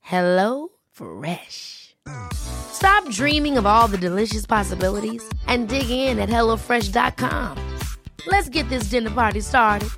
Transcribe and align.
Hello 0.00 0.68
Fresh. 0.90 1.96
Stop 2.32 3.08
dreaming 3.10 3.58
of 3.58 3.66
all 3.66 3.88
the 3.88 3.98
delicious 3.98 4.46
possibilities 4.46 5.22
and 5.46 5.68
dig 5.68 5.90
in 5.90 6.18
at 6.18 6.28
HelloFresh.com. 6.28 7.78
Let's 8.26 8.48
get 8.48 8.68
this 8.68 8.84
dinner 8.84 9.10
party 9.10 9.40
started. 9.40 9.88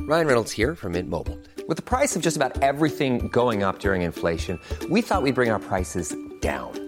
Ryan 0.00 0.26
Reynolds 0.26 0.52
here 0.52 0.74
from 0.74 0.92
Mint 0.92 1.10
Mobile. 1.10 1.38
With 1.68 1.76
the 1.76 1.82
price 1.82 2.16
of 2.16 2.22
just 2.22 2.36
about 2.36 2.62
everything 2.62 3.28
going 3.28 3.62
up 3.62 3.80
during 3.80 4.00
inflation, 4.00 4.58
we 4.88 5.02
thought 5.02 5.22
we'd 5.22 5.34
bring 5.34 5.50
our 5.50 5.58
prices 5.58 6.16
down. 6.40 6.87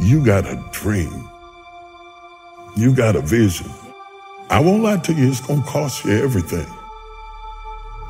You 0.00 0.24
got 0.24 0.46
a 0.46 0.54
dream. 0.70 1.28
You 2.76 2.94
got 2.94 3.16
a 3.16 3.20
vision. 3.20 3.68
I 4.48 4.60
won't 4.60 4.84
lie 4.84 4.98
to 4.98 5.12
you, 5.12 5.28
it's 5.28 5.40
gonna 5.40 5.62
cost 5.64 6.04
you 6.04 6.12
everything. 6.12 6.66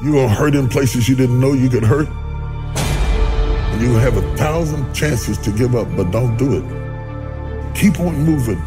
You're 0.03 0.13
gonna 0.13 0.35
hurt 0.35 0.55
in 0.55 0.69
places 0.69 1.09
you 1.09 1.17
didn't 1.17 1.41
know 1.41 1.55
you 1.55 1.71
could 1.71 1.83
hurt. 1.83 2.09
And 2.09 3.81
you 3.81 3.95
have 3.95 4.19
a 4.19 4.37
thousand 4.37 4.93
chances 4.93 5.39
to 5.39 5.51
give 5.51 5.75
up, 5.75 5.89
but 5.97 6.11
don't 6.11 6.37
do 6.37 6.59
it. 6.59 7.75
Keep 7.75 8.01
on 8.01 8.23
moving. 8.23 8.63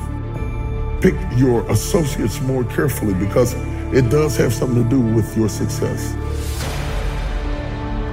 Pick 1.00 1.14
your 1.38 1.62
associates 1.70 2.42
more 2.42 2.64
carefully 2.64 3.14
because 3.14 3.54
it 3.94 4.10
does 4.10 4.36
have 4.38 4.52
something 4.52 4.84
to 4.84 4.90
do 4.90 5.00
with 5.00 5.38
your 5.38 5.48
success. 5.48 6.16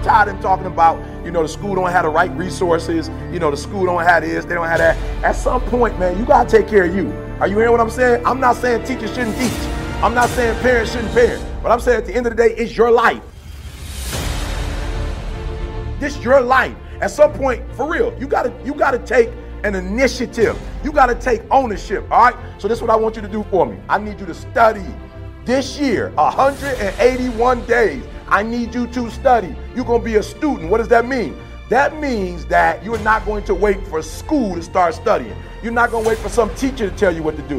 Tired 0.03 0.28
of 0.28 0.41
talking 0.41 0.66
about, 0.66 0.98
you 1.25 1.31
know, 1.31 1.42
the 1.42 1.48
school 1.48 1.75
don't 1.75 1.91
have 1.91 2.04
the 2.04 2.09
right 2.09 2.31
resources, 2.36 3.09
you 3.32 3.38
know, 3.38 3.50
the 3.50 3.56
school 3.56 3.86
don't 3.86 4.03
have 4.03 4.22
this, 4.22 4.44
they 4.44 4.54
don't 4.54 4.66
have 4.66 4.78
that. 4.78 4.97
At 5.25 5.32
some 5.32 5.60
point, 5.62 5.98
man, 5.98 6.19
you 6.19 6.25
gotta 6.25 6.48
take 6.48 6.69
care 6.69 6.84
of 6.84 6.94
you. 6.94 7.12
Are 7.41 7.47
you 7.47 7.56
hearing 7.56 7.72
what 7.72 7.81
I'm 7.81 7.91
saying? 7.91 8.25
I'm 8.26 8.41
not 8.41 8.56
saying 8.56 8.84
teachers 8.84 9.14
shouldn't 9.14 9.36
teach. 9.36 9.53
I'm 10.03 10.14
not 10.14 10.28
saying 10.31 10.60
parents 10.60 10.92
shouldn't 10.92 11.12
parent. 11.12 11.44
But 11.62 11.72
I'm 11.72 11.81
saying 11.81 11.98
at 11.98 12.06
the 12.06 12.14
end 12.14 12.26
of 12.26 12.36
the 12.36 12.42
day, 12.48 12.54
it's 12.54 12.76
your 12.76 12.91
life. 12.91 13.22
This 15.98 16.22
your 16.22 16.41
life. 16.41 16.76
At 17.00 17.10
some 17.10 17.32
point, 17.32 17.62
for 17.75 17.91
real, 17.91 18.16
you 18.19 18.26
gotta 18.26 18.53
you 18.65 18.75
gotta 18.75 18.98
take 18.98 19.30
an 19.65 19.75
initiative. 19.75 20.59
You 20.84 20.92
gotta 20.92 21.15
take 21.15 21.42
ownership. 21.50 22.04
All 22.10 22.30
right. 22.30 22.36
So 22.59 22.69
this 22.69 22.78
is 22.78 22.82
what 22.82 22.91
I 22.91 22.97
want 22.97 23.16
you 23.16 23.22
to 23.22 23.28
do 23.28 23.44
for 23.50 23.66
me. 23.66 23.78
I 23.88 23.98
need 23.98 24.20
you 24.20 24.26
to 24.26 24.34
study 24.34 24.86
this 25.44 25.78
year, 25.78 26.10
181 26.15 27.66
days. 27.66 28.04
I 28.31 28.43
need 28.43 28.75
you 28.75 28.87
to 28.89 29.11
study. 29.11 29.56
You're 29.75 29.84
gonna 29.84 30.03
be 30.05 30.16
a 30.16 30.22
student. 30.22 30.71
What 30.71 30.78
does 30.78 30.89
that 30.89 31.06
mean? 31.06 31.37
That 31.71 31.99
means 31.99 32.44
that 32.47 32.84
you're 32.84 32.99
not 33.00 33.25
going 33.25 33.44
to 33.44 33.55
wait 33.55 33.87
for 33.87 34.03
school 34.03 34.55
to 34.55 34.62
start 34.62 34.94
studying. 34.94 35.37
You're 35.62 35.72
not 35.72 35.91
gonna 35.91 36.09
wait 36.09 36.19
for 36.19 36.28
some 36.28 36.55
teacher 36.55 36.91
to 36.91 36.97
tell 36.97 37.15
you 37.15 37.22
what 37.22 37.37
to 37.37 37.43
do. 37.43 37.56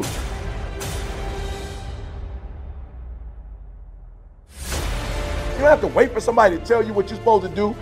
You 5.52 5.66
don't 5.66 5.70
have 5.70 5.80
to 5.80 5.88
wait 5.88 6.12
for 6.12 6.20
somebody 6.20 6.56
to 6.56 6.64
tell 6.64 6.84
you 6.84 6.92
what 6.92 7.08
you're 7.08 7.18
supposed 7.18 7.48
to 7.48 7.54
do. 7.54 7.76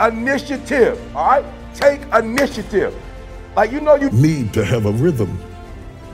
Initiative, 0.00 0.98
all 1.16 1.26
right? 1.26 1.44
Take 1.74 2.00
initiative. 2.14 2.94
Like 3.56 3.70
you 3.70 3.80
know 3.80 3.96
you 3.96 4.10
Need 4.10 4.54
to 4.54 4.64
have 4.64 4.86
a 4.86 4.92
rhythm 4.92 5.38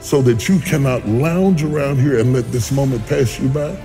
so 0.00 0.22
that 0.22 0.48
you 0.48 0.58
cannot 0.60 1.06
lounge 1.06 1.62
around 1.62 2.00
here 2.00 2.18
and 2.18 2.32
let 2.32 2.50
this 2.50 2.72
moment 2.72 3.06
pass 3.06 3.38
you 3.38 3.48
by. 3.48 3.78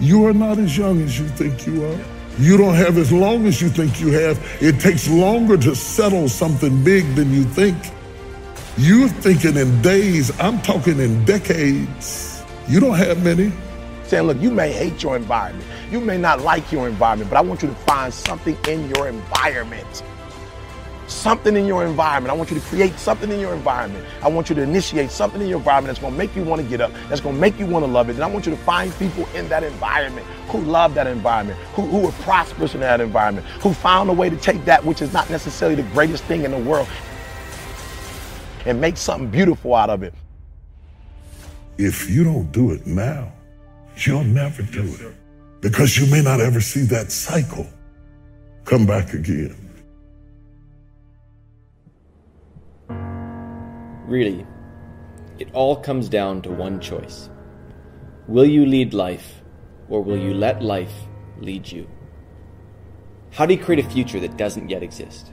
You 0.00 0.26
are 0.26 0.34
not 0.34 0.58
as 0.58 0.76
young 0.76 1.00
as 1.02 1.18
you 1.18 1.26
think 1.28 1.66
you 1.66 1.84
are. 1.84 1.98
You 2.38 2.58
don't 2.58 2.74
have 2.74 2.98
as 2.98 3.10
long 3.10 3.46
as 3.46 3.62
you 3.62 3.70
think 3.70 3.98
you 3.98 4.12
have. 4.12 4.38
It 4.60 4.78
takes 4.78 5.08
longer 5.08 5.56
to 5.56 5.74
settle 5.74 6.28
something 6.28 6.84
big 6.84 7.14
than 7.14 7.32
you 7.32 7.44
think. 7.44 7.76
You're 8.76 9.08
thinking 9.08 9.56
in 9.56 9.80
days, 9.80 10.38
I'm 10.38 10.60
talking 10.60 11.00
in 11.00 11.24
decades. 11.24 12.44
You 12.68 12.78
don't 12.80 12.96
have 12.96 13.24
many. 13.24 13.50
saying, 14.04 14.26
look, 14.26 14.38
you 14.40 14.50
may 14.50 14.70
hate 14.70 15.02
your 15.02 15.16
environment. 15.16 15.66
You 15.90 16.00
may 16.00 16.18
not 16.18 16.42
like 16.42 16.70
your 16.70 16.86
environment, 16.88 17.30
but 17.30 17.38
I 17.38 17.40
want 17.40 17.62
you 17.62 17.68
to 17.68 17.74
find 17.74 18.12
something 18.12 18.56
in 18.68 18.88
your 18.94 19.08
environment. 19.08 20.02
Something 21.08 21.56
in 21.56 21.66
your 21.66 21.86
environment. 21.86 22.32
I 22.32 22.36
want 22.36 22.50
you 22.50 22.58
to 22.58 22.66
create 22.66 22.98
something 22.98 23.30
in 23.30 23.38
your 23.38 23.54
environment. 23.54 24.04
I 24.22 24.28
want 24.28 24.48
you 24.48 24.56
to 24.56 24.62
initiate 24.62 25.10
something 25.10 25.40
in 25.40 25.46
your 25.46 25.58
environment 25.58 25.88
that's 25.88 26.00
going 26.00 26.12
to 26.12 26.18
make 26.18 26.34
you 26.34 26.42
want 26.42 26.62
to 26.62 26.68
get 26.68 26.80
up, 26.80 26.92
that's 27.08 27.20
going 27.20 27.36
to 27.36 27.40
make 27.40 27.58
you 27.58 27.66
want 27.66 27.84
to 27.84 27.90
love 27.90 28.08
it. 28.08 28.14
And 28.14 28.24
I 28.24 28.26
want 28.26 28.46
you 28.46 28.52
to 28.52 28.58
find 28.58 28.92
people 28.98 29.26
in 29.34 29.48
that 29.48 29.62
environment 29.62 30.26
who 30.48 30.60
love 30.62 30.94
that 30.94 31.06
environment, 31.06 31.58
who, 31.74 31.82
who 31.82 32.08
are 32.08 32.12
prosperous 32.22 32.74
in 32.74 32.80
that 32.80 33.00
environment, 33.00 33.46
who 33.60 33.72
found 33.72 34.10
a 34.10 34.12
way 34.12 34.28
to 34.28 34.36
take 34.36 34.64
that 34.64 34.84
which 34.84 35.00
is 35.00 35.12
not 35.12 35.30
necessarily 35.30 35.76
the 35.76 35.88
greatest 35.90 36.24
thing 36.24 36.44
in 36.44 36.50
the 36.50 36.58
world 36.58 36.88
and 38.64 38.80
make 38.80 38.96
something 38.96 39.30
beautiful 39.30 39.74
out 39.74 39.90
of 39.90 40.02
it. 40.02 40.12
If 41.78 42.10
you 42.10 42.24
don't 42.24 42.50
do 42.52 42.72
it 42.72 42.86
now, 42.86 43.32
you'll 43.98 44.24
never 44.24 44.62
do 44.62 44.82
it 44.82 45.14
because 45.60 45.96
you 45.96 46.06
may 46.10 46.22
not 46.22 46.40
ever 46.40 46.60
see 46.60 46.82
that 46.82 47.12
cycle 47.12 47.66
come 48.64 48.86
back 48.86 49.12
again. 49.12 49.65
Really, 54.06 54.46
it 55.38 55.48
all 55.52 55.76
comes 55.76 56.08
down 56.08 56.42
to 56.42 56.50
one 56.50 56.80
choice. 56.80 57.28
Will 58.28 58.46
you 58.46 58.64
lead 58.64 58.94
life, 58.94 59.42
or 59.88 60.00
will 60.00 60.16
you 60.16 60.32
let 60.32 60.62
life 60.62 60.92
lead 61.40 61.70
you? 61.70 61.88
How 63.32 63.46
do 63.46 63.54
you 63.54 63.62
create 63.62 63.84
a 63.84 63.88
future 63.90 64.20
that 64.20 64.36
doesn't 64.36 64.70
yet 64.70 64.82
exist? 64.82 65.32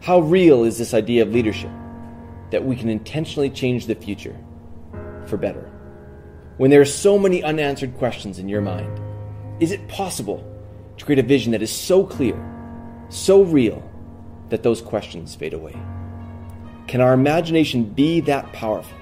How 0.00 0.20
real 0.20 0.64
is 0.64 0.76
this 0.76 0.92
idea 0.92 1.22
of 1.22 1.32
leadership 1.32 1.70
that 2.50 2.64
we 2.64 2.74
can 2.74 2.88
intentionally 2.88 3.48
change 3.48 3.86
the 3.86 3.94
future 3.94 4.36
for 5.26 5.36
better? 5.36 5.70
When 6.56 6.70
there 6.70 6.80
are 6.80 6.84
so 6.84 7.18
many 7.18 7.42
unanswered 7.42 7.96
questions 7.96 8.38
in 8.38 8.48
your 8.48 8.60
mind, 8.60 9.00
is 9.60 9.70
it 9.70 9.88
possible 9.88 10.44
to 10.98 11.04
create 11.04 11.20
a 11.20 11.22
vision 11.22 11.52
that 11.52 11.62
is 11.62 11.70
so 11.70 12.04
clear, 12.04 12.36
so 13.08 13.42
real, 13.42 13.82
that 14.48 14.62
those 14.62 14.82
questions 14.82 15.34
fade 15.34 15.54
away? 15.54 15.76
Can 16.90 17.00
our 17.00 17.12
imagination 17.12 17.84
be 17.84 18.18
that 18.22 18.52
powerful? 18.52 18.98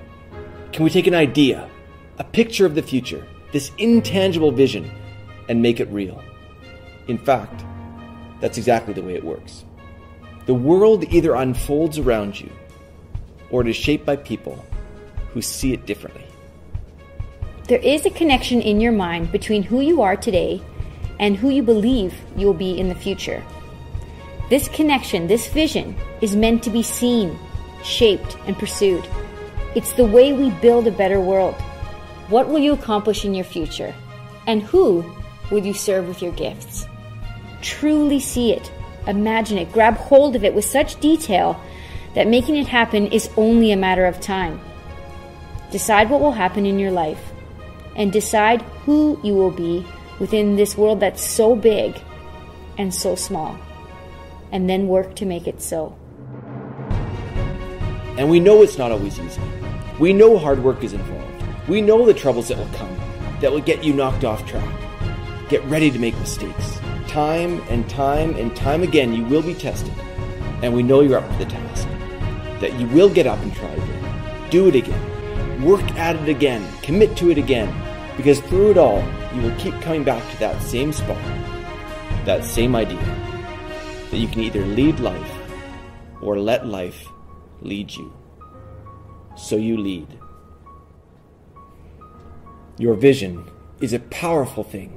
Can 0.72 0.84
we 0.84 0.90
take 0.90 1.06
an 1.06 1.14
idea, 1.14 1.70
a 2.18 2.24
picture 2.24 2.66
of 2.66 2.74
the 2.74 2.82
future, 2.82 3.26
this 3.50 3.72
intangible 3.78 4.52
vision, 4.52 4.90
and 5.48 5.62
make 5.62 5.80
it 5.80 5.88
real? 5.88 6.22
In 7.06 7.16
fact, 7.16 7.64
that's 8.42 8.58
exactly 8.58 8.92
the 8.92 9.00
way 9.00 9.14
it 9.14 9.24
works. 9.24 9.64
The 10.44 10.52
world 10.52 11.04
either 11.04 11.34
unfolds 11.34 11.96
around 11.96 12.38
you 12.38 12.52
or 13.48 13.62
it 13.62 13.68
is 13.68 13.76
shaped 13.76 14.04
by 14.04 14.16
people 14.16 14.62
who 15.32 15.40
see 15.40 15.72
it 15.72 15.86
differently. 15.86 16.26
There 17.68 17.80
is 17.80 18.04
a 18.04 18.10
connection 18.10 18.60
in 18.60 18.82
your 18.82 18.92
mind 18.92 19.32
between 19.32 19.62
who 19.62 19.80
you 19.80 20.02
are 20.02 20.14
today 20.14 20.60
and 21.18 21.38
who 21.38 21.48
you 21.48 21.62
believe 21.62 22.20
you 22.36 22.48
will 22.48 22.52
be 22.52 22.78
in 22.78 22.90
the 22.90 22.94
future. 22.94 23.42
This 24.50 24.68
connection, 24.68 25.26
this 25.26 25.48
vision, 25.48 25.96
is 26.20 26.36
meant 26.36 26.62
to 26.64 26.70
be 26.70 26.82
seen, 26.82 27.38
shaped, 27.82 28.36
and 28.46 28.58
pursued. 28.58 29.06
It's 29.74 29.92
the 29.92 30.04
way 30.04 30.32
we 30.32 30.50
build 30.50 30.86
a 30.86 30.92
better 30.92 31.20
world. 31.20 31.54
What 32.28 32.48
will 32.48 32.58
you 32.58 32.72
accomplish 32.72 33.24
in 33.24 33.34
your 33.34 33.44
future? 33.44 33.94
And 34.46 34.62
who 34.62 35.04
will 35.50 35.64
you 35.64 35.74
serve 35.74 36.08
with 36.08 36.22
your 36.22 36.32
gifts? 36.32 36.86
Truly 37.62 38.20
see 38.20 38.52
it, 38.52 38.70
imagine 39.06 39.58
it, 39.58 39.72
grab 39.72 39.94
hold 39.94 40.36
of 40.36 40.44
it 40.44 40.54
with 40.54 40.64
such 40.64 41.00
detail 41.00 41.60
that 42.14 42.26
making 42.26 42.56
it 42.56 42.66
happen 42.66 43.08
is 43.08 43.30
only 43.36 43.72
a 43.72 43.76
matter 43.76 44.06
of 44.06 44.20
time. 44.20 44.60
Decide 45.70 46.08
what 46.08 46.20
will 46.20 46.32
happen 46.32 46.66
in 46.66 46.78
your 46.78 46.90
life 46.90 47.32
and 47.96 48.12
decide 48.12 48.62
who 48.84 49.20
you 49.22 49.34
will 49.34 49.50
be 49.50 49.84
within 50.20 50.56
this 50.56 50.78
world 50.78 51.00
that's 51.00 51.28
so 51.28 51.54
big 51.54 52.00
and 52.78 52.94
so 52.94 53.14
small, 53.16 53.58
and 54.52 54.70
then 54.70 54.86
work 54.86 55.16
to 55.16 55.26
make 55.26 55.46
it 55.46 55.60
so. 55.60 55.97
And 58.18 58.28
we 58.28 58.40
know 58.40 58.62
it's 58.62 58.78
not 58.78 58.90
always 58.90 59.20
easy. 59.20 59.40
We 60.00 60.12
know 60.12 60.38
hard 60.38 60.64
work 60.64 60.82
is 60.82 60.92
involved. 60.92 61.68
We 61.68 61.80
know 61.80 62.04
the 62.04 62.12
troubles 62.12 62.48
that 62.48 62.58
will 62.58 62.66
come, 62.74 62.92
that 63.40 63.52
will 63.52 63.60
get 63.60 63.84
you 63.84 63.94
knocked 63.94 64.24
off 64.24 64.44
track. 64.44 65.48
Get 65.48 65.64
ready 65.66 65.88
to 65.88 66.00
make 66.00 66.18
mistakes. 66.18 66.80
Time 67.06 67.62
and 67.70 67.88
time 67.88 68.34
and 68.34 68.56
time 68.56 68.82
again, 68.82 69.12
you 69.12 69.24
will 69.24 69.42
be 69.42 69.54
tested. 69.54 69.94
And 70.62 70.74
we 70.74 70.82
know 70.82 71.00
you're 71.00 71.18
up 71.18 71.30
to 71.30 71.44
the 71.44 71.48
task. 71.48 71.86
That 72.60 72.74
you 72.80 72.88
will 72.88 73.08
get 73.08 73.28
up 73.28 73.38
and 73.38 73.54
try 73.54 73.70
again. 73.70 74.50
Do 74.50 74.66
it 74.66 74.74
again. 74.74 75.62
Work 75.62 75.88
at 75.92 76.16
it 76.16 76.28
again. 76.28 76.66
Commit 76.82 77.16
to 77.18 77.30
it 77.30 77.38
again. 77.38 77.72
Because 78.16 78.40
through 78.40 78.72
it 78.72 78.78
all, 78.78 79.00
you 79.32 79.42
will 79.42 79.56
keep 79.58 79.80
coming 79.80 80.02
back 80.02 80.28
to 80.32 80.38
that 80.40 80.60
same 80.60 80.92
spot, 80.92 81.22
that 82.24 82.42
same 82.42 82.74
idea 82.74 82.98
that 84.10 84.16
you 84.16 84.26
can 84.26 84.40
either 84.40 84.66
lead 84.66 84.98
life 84.98 85.32
or 86.20 86.40
let 86.40 86.66
life 86.66 87.08
lead 87.60 87.94
you. 87.94 88.12
So 89.36 89.56
you 89.56 89.76
lead. 89.76 90.18
Your 92.78 92.94
vision 92.94 93.50
is 93.80 93.92
a 93.92 93.98
powerful 93.98 94.64
thing. 94.64 94.96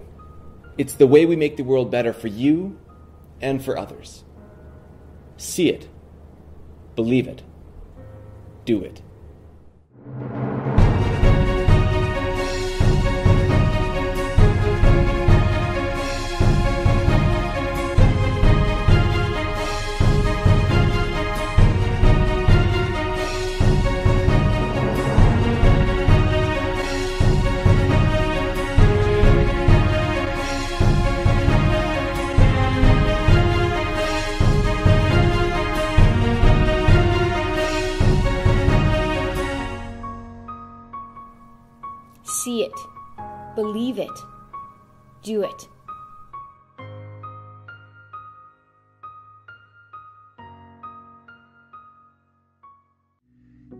It's 0.78 0.96
the 0.96 1.08
way 1.08 1.26
we 1.26 1.36
make 1.36 1.58
the 1.58 1.64
world 1.64 1.92
better 1.92 2.14
for 2.14 2.28
you 2.28 2.80
and 3.42 3.64
for 3.64 3.78
others. 3.78 4.24
See 5.38 5.70
it, 5.70 5.88
believe 6.96 7.28
it, 7.28 7.44
do 8.66 8.82
it. 8.82 9.02
See 42.32 42.64
it, 42.64 42.74
believe 43.56 44.00
it, 44.00 44.10
do 45.22 45.44
it. 45.44 45.68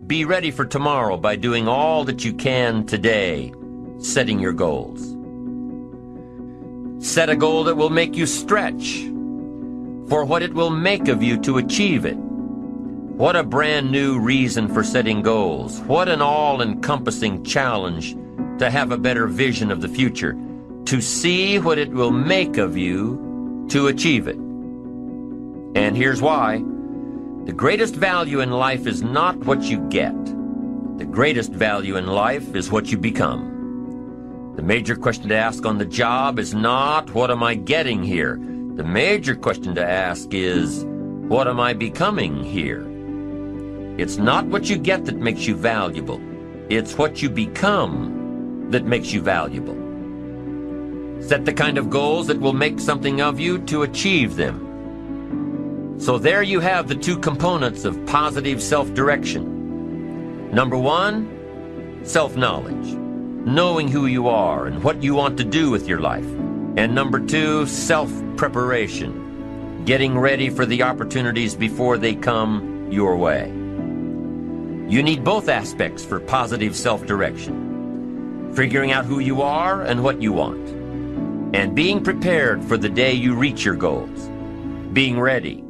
Be 0.06 0.26
ready 0.26 0.50
for 0.50 0.66
tomorrow 0.66 1.16
by 1.16 1.36
doing 1.36 1.66
all 1.66 2.04
that 2.04 2.26
you 2.26 2.34
can 2.34 2.84
today, 2.84 3.54
setting 3.98 4.38
your 4.38 4.52
goals. 4.52 5.16
Set 7.02 7.30
a 7.30 7.36
goal 7.36 7.64
that 7.64 7.76
will 7.76 7.88
make 7.88 8.14
you 8.14 8.26
stretch 8.26 9.00
for 10.10 10.26
what 10.26 10.42
it 10.42 10.52
will 10.52 10.68
make 10.68 11.08
of 11.08 11.22
you 11.22 11.40
to 11.40 11.56
achieve 11.56 12.04
it. 12.04 12.18
What 12.18 13.34
a 13.34 13.42
brand 13.42 13.90
new 13.90 14.20
reason 14.20 14.68
for 14.68 14.84
setting 14.84 15.22
goals. 15.22 15.80
What 15.80 16.10
an 16.10 16.20
all 16.20 16.60
encompassing 16.60 17.44
challenge 17.44 18.14
to 18.62 18.70
have 18.70 18.92
a 18.92 18.96
better 18.96 19.26
vision 19.26 19.72
of 19.72 19.80
the 19.80 19.88
future, 19.88 20.38
to 20.84 21.00
see 21.00 21.58
what 21.58 21.78
it 21.78 21.90
will 21.90 22.12
make 22.12 22.58
of 22.58 22.76
you 22.76 23.66
to 23.68 23.88
achieve 23.88 24.28
it. 24.28 24.36
And 24.36 25.96
here's 25.96 26.22
why. 26.22 26.58
The 27.44 27.52
greatest 27.52 27.96
value 27.96 28.38
in 28.38 28.52
life 28.52 28.86
is 28.86 29.02
not 29.02 29.36
what 29.38 29.62
you 29.62 29.80
get. 29.88 30.14
The 30.98 31.04
greatest 31.04 31.50
value 31.50 31.96
in 31.96 32.06
life 32.06 32.54
is 32.54 32.70
what 32.70 32.92
you 32.92 32.98
become. 32.98 34.52
The 34.54 34.62
major 34.62 34.94
question 34.94 35.28
to 35.30 35.36
ask 35.36 35.66
on 35.66 35.78
the 35.78 35.84
job 35.84 36.38
is 36.38 36.54
not, 36.54 37.12
what 37.14 37.32
am 37.32 37.42
I 37.42 37.56
getting 37.56 38.00
here? 38.00 38.36
The 38.76 38.84
major 38.84 39.34
question 39.34 39.74
to 39.74 39.84
ask 39.84 40.32
is, 40.32 40.84
what 41.26 41.48
am 41.48 41.58
I 41.58 41.72
becoming 41.72 42.44
here? 42.44 42.86
It's 43.98 44.18
not 44.18 44.46
what 44.46 44.70
you 44.70 44.76
get 44.78 45.04
that 45.06 45.16
makes 45.16 45.48
you 45.48 45.56
valuable. 45.56 46.20
It's 46.70 46.96
what 46.96 47.22
you 47.22 47.28
become 47.28 48.21
that 48.70 48.84
makes 48.84 49.12
you 49.12 49.20
valuable. 49.20 49.76
Set 51.22 51.44
the 51.44 51.52
kind 51.52 51.78
of 51.78 51.90
goals 51.90 52.26
that 52.26 52.40
will 52.40 52.52
make 52.52 52.80
something 52.80 53.20
of 53.20 53.38
you 53.38 53.58
to 53.66 53.82
achieve 53.82 54.34
them. 54.36 54.68
So 55.98 56.18
there 56.18 56.42
you 56.42 56.58
have 56.60 56.88
the 56.88 56.96
two 56.96 57.18
components 57.18 57.84
of 57.84 58.04
positive 58.06 58.62
self-direction. 58.62 60.50
Number 60.50 60.76
one, 60.76 62.00
self-knowledge, 62.02 62.94
knowing 63.46 63.88
who 63.88 64.06
you 64.06 64.28
are 64.28 64.66
and 64.66 64.82
what 64.82 65.02
you 65.02 65.14
want 65.14 65.38
to 65.38 65.44
do 65.44 65.70
with 65.70 65.86
your 65.86 66.00
life. 66.00 66.26
And 66.76 66.94
number 66.94 67.20
two, 67.20 67.66
self-preparation, 67.66 69.84
getting 69.84 70.18
ready 70.18 70.50
for 70.50 70.66
the 70.66 70.82
opportunities 70.82 71.54
before 71.54 71.98
they 71.98 72.16
come 72.16 72.88
your 72.90 73.16
way. 73.16 73.48
You 74.88 75.02
need 75.02 75.22
both 75.22 75.48
aspects 75.48 76.04
for 76.04 76.18
positive 76.18 76.74
self-direction. 76.76 77.61
Figuring 78.54 78.92
out 78.92 79.04
who 79.04 79.18
you 79.18 79.42
are 79.42 79.82
and 79.82 80.02
what 80.02 80.20
you 80.22 80.32
want. 80.32 80.68
And 81.54 81.74
being 81.74 82.02
prepared 82.02 82.64
for 82.64 82.76
the 82.76 82.88
day 82.88 83.12
you 83.12 83.34
reach 83.34 83.64
your 83.64 83.76
goals. 83.76 84.28
Being 84.92 85.18
ready 85.18 85.64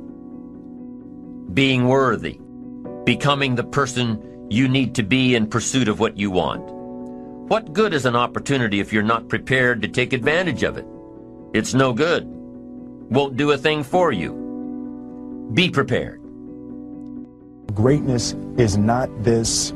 being 1.55 1.87
worthy, 1.87 2.39
becoming 3.05 3.55
the 3.55 3.65
person 3.65 4.47
you 4.51 4.69
need 4.69 4.95
to 4.95 5.03
be 5.03 5.35
in 5.35 5.47
pursuit 5.47 5.89
of 5.89 6.01
what 6.01 6.17
you 6.17 6.31
want. 6.31 6.63
What 7.49 7.73
good 7.73 7.93
is 7.93 8.07
an 8.07 8.17
opportunity 8.17 8.81
if 8.81 8.93
you're 8.93 9.03
not 9.03 9.29
prepared 9.29 9.83
to 9.83 9.89
take 9.89 10.13
advantage 10.13 10.63
of 10.63 10.79
it? 10.79 10.87
It's 11.53 11.75
no 11.75 11.93
good. 11.93 12.25
Won't 12.27 13.37
do 13.37 13.51
a 13.51 13.59
thing 13.59 13.83
for 13.83 14.13
you. 14.13 15.51
Be 15.53 15.69
prepared. 15.69 16.21
Greatness 17.75 18.35
is 18.57 18.79
not 18.79 19.11
this 19.23 19.73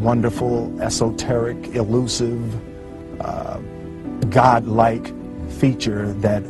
wonderful, 0.00 0.80
esoteric, 0.80 1.74
elusive, 1.74 3.20
uh, 3.20 3.58
God-like 4.30 5.12
feature 5.50 6.12
that 6.14 6.42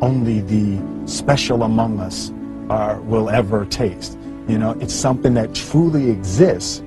only 0.00 0.40
the 0.40 0.80
special 1.06 1.62
among 1.62 2.00
us 2.00 2.32
are, 2.68 3.00
will 3.02 3.30
ever 3.30 3.64
taste. 3.66 4.18
You 4.48 4.58
know, 4.58 4.72
it's 4.80 4.94
something 4.94 5.34
that 5.34 5.54
truly 5.54 6.10
exists 6.10 6.80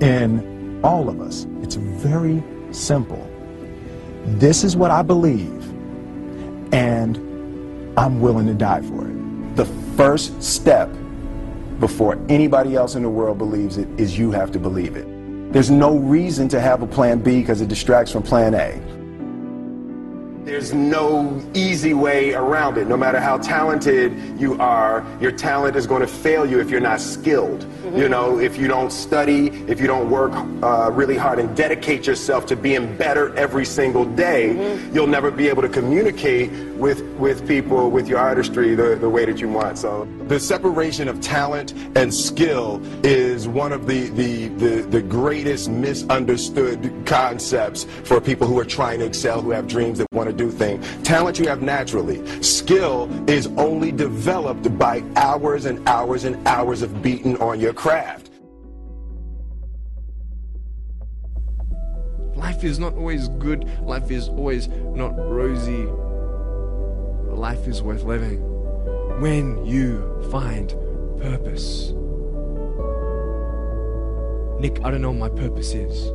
in 0.00 0.80
all 0.82 1.08
of 1.08 1.20
us. 1.20 1.46
It's 1.62 1.76
very 1.76 2.42
simple. 2.72 3.30
This 4.24 4.64
is 4.64 4.76
what 4.76 4.90
I 4.90 5.02
believe, 5.02 5.62
and 6.72 7.16
I'm 7.98 8.20
willing 8.20 8.46
to 8.46 8.54
die 8.54 8.82
for 8.82 9.06
it. 9.06 9.56
The 9.56 9.66
first 9.96 10.42
step 10.42 10.90
before 11.78 12.18
anybody 12.28 12.74
else 12.74 12.94
in 12.94 13.02
the 13.02 13.10
world 13.10 13.38
believes 13.38 13.78
it 13.78 13.88
is 13.98 14.18
you 14.18 14.30
have 14.30 14.50
to 14.52 14.58
believe 14.58 14.96
it. 14.96 15.06
There's 15.54 15.70
no 15.70 15.96
reason 15.96 16.48
to 16.48 16.60
have 16.60 16.82
a 16.82 16.86
plan 16.86 17.20
B 17.20 17.38
because 17.38 17.60
it 17.60 17.68
distracts 17.68 18.10
from 18.10 18.24
plan 18.24 18.54
A. 18.54 18.72
There's 20.44 20.74
no 20.74 21.40
easy 21.54 21.94
way 21.94 22.34
around 22.34 22.76
it. 22.76 22.88
No 22.88 22.96
matter 22.96 23.20
how 23.20 23.38
talented 23.38 24.12
you 24.38 24.58
are, 24.60 25.06
your 25.20 25.30
talent 25.30 25.76
is 25.76 25.86
going 25.86 26.00
to 26.00 26.08
fail 26.08 26.44
you 26.44 26.58
if 26.58 26.70
you're 26.70 26.80
not 26.80 27.00
skilled. 27.00 27.60
Mm-hmm. 27.60 27.96
You 27.96 28.08
know, 28.08 28.40
if 28.40 28.58
you 28.58 28.66
don't 28.66 28.90
study, 28.90 29.46
if 29.68 29.80
you 29.80 29.86
don't 29.86 30.10
work 30.10 30.32
uh, 30.64 30.90
really 30.92 31.16
hard 31.16 31.38
and 31.38 31.56
dedicate 31.56 32.04
yourself 32.04 32.46
to 32.46 32.56
being 32.56 32.96
better 32.96 33.32
every 33.36 33.64
single 33.64 34.04
day, 34.04 34.56
mm-hmm. 34.56 34.92
you'll 34.92 35.06
never 35.06 35.30
be 35.30 35.48
able 35.48 35.62
to 35.62 35.68
communicate 35.68 36.50
with, 36.76 37.02
with 37.18 37.46
people 37.46 37.90
with 37.90 38.08
your 38.08 38.18
artistry 38.18 38.74
the, 38.74 38.96
the 38.96 39.08
way 39.08 39.24
that 39.24 39.40
you 39.40 39.48
want. 39.48 39.78
So 39.78 40.08
the 40.28 40.40
separation 40.40 41.08
of 41.08 41.20
talent 41.20 41.72
and 41.96 42.12
skill 42.12 42.80
is 43.04 43.46
one 43.48 43.72
of 43.72 43.86
the, 43.86 44.08
the, 44.10 44.48
the, 44.48 44.82
the 44.82 45.02
greatest 45.02 45.70
misunderstood 45.70 46.92
concepts 47.06 47.84
for 48.04 48.20
people 48.20 48.46
who 48.46 48.58
are 48.58 48.64
trying 48.64 49.00
to 49.00 49.06
excel, 49.06 49.40
who 49.40 49.50
have 49.50 49.66
dreams 49.66 49.98
that 49.98 50.06
want 50.12 50.28
to 50.28 50.34
do 50.34 50.50
things. 50.50 50.86
Talent 51.02 51.38
you 51.38 51.48
have 51.48 51.62
naturally. 51.62 52.24
Skill 52.42 53.08
is 53.28 53.46
only 53.56 53.92
developed 53.92 54.76
by 54.78 55.02
hours 55.16 55.64
and 55.64 55.86
hours 55.88 56.24
and 56.24 56.46
hours 56.46 56.82
of 56.82 57.02
beating 57.02 57.40
on 57.40 57.60
your 57.60 57.72
craft. 57.72 58.30
Life 62.34 62.64
is 62.64 62.78
not 62.78 62.94
always 62.94 63.28
good. 63.28 63.64
Life 63.80 64.10
is 64.10 64.28
always 64.28 64.68
not 64.68 65.16
rosy. 65.16 65.86
Life 67.54 67.68
is 67.68 67.82
worth 67.82 68.02
living 68.02 68.40
when 69.20 69.64
you 69.64 70.02
find 70.32 70.70
purpose. 71.20 71.92
Nick, 74.60 74.84
I 74.84 74.90
don't 74.90 75.00
know 75.00 75.12
what 75.12 75.30
my 75.32 75.40
purpose 75.40 75.72
is. 75.72 76.08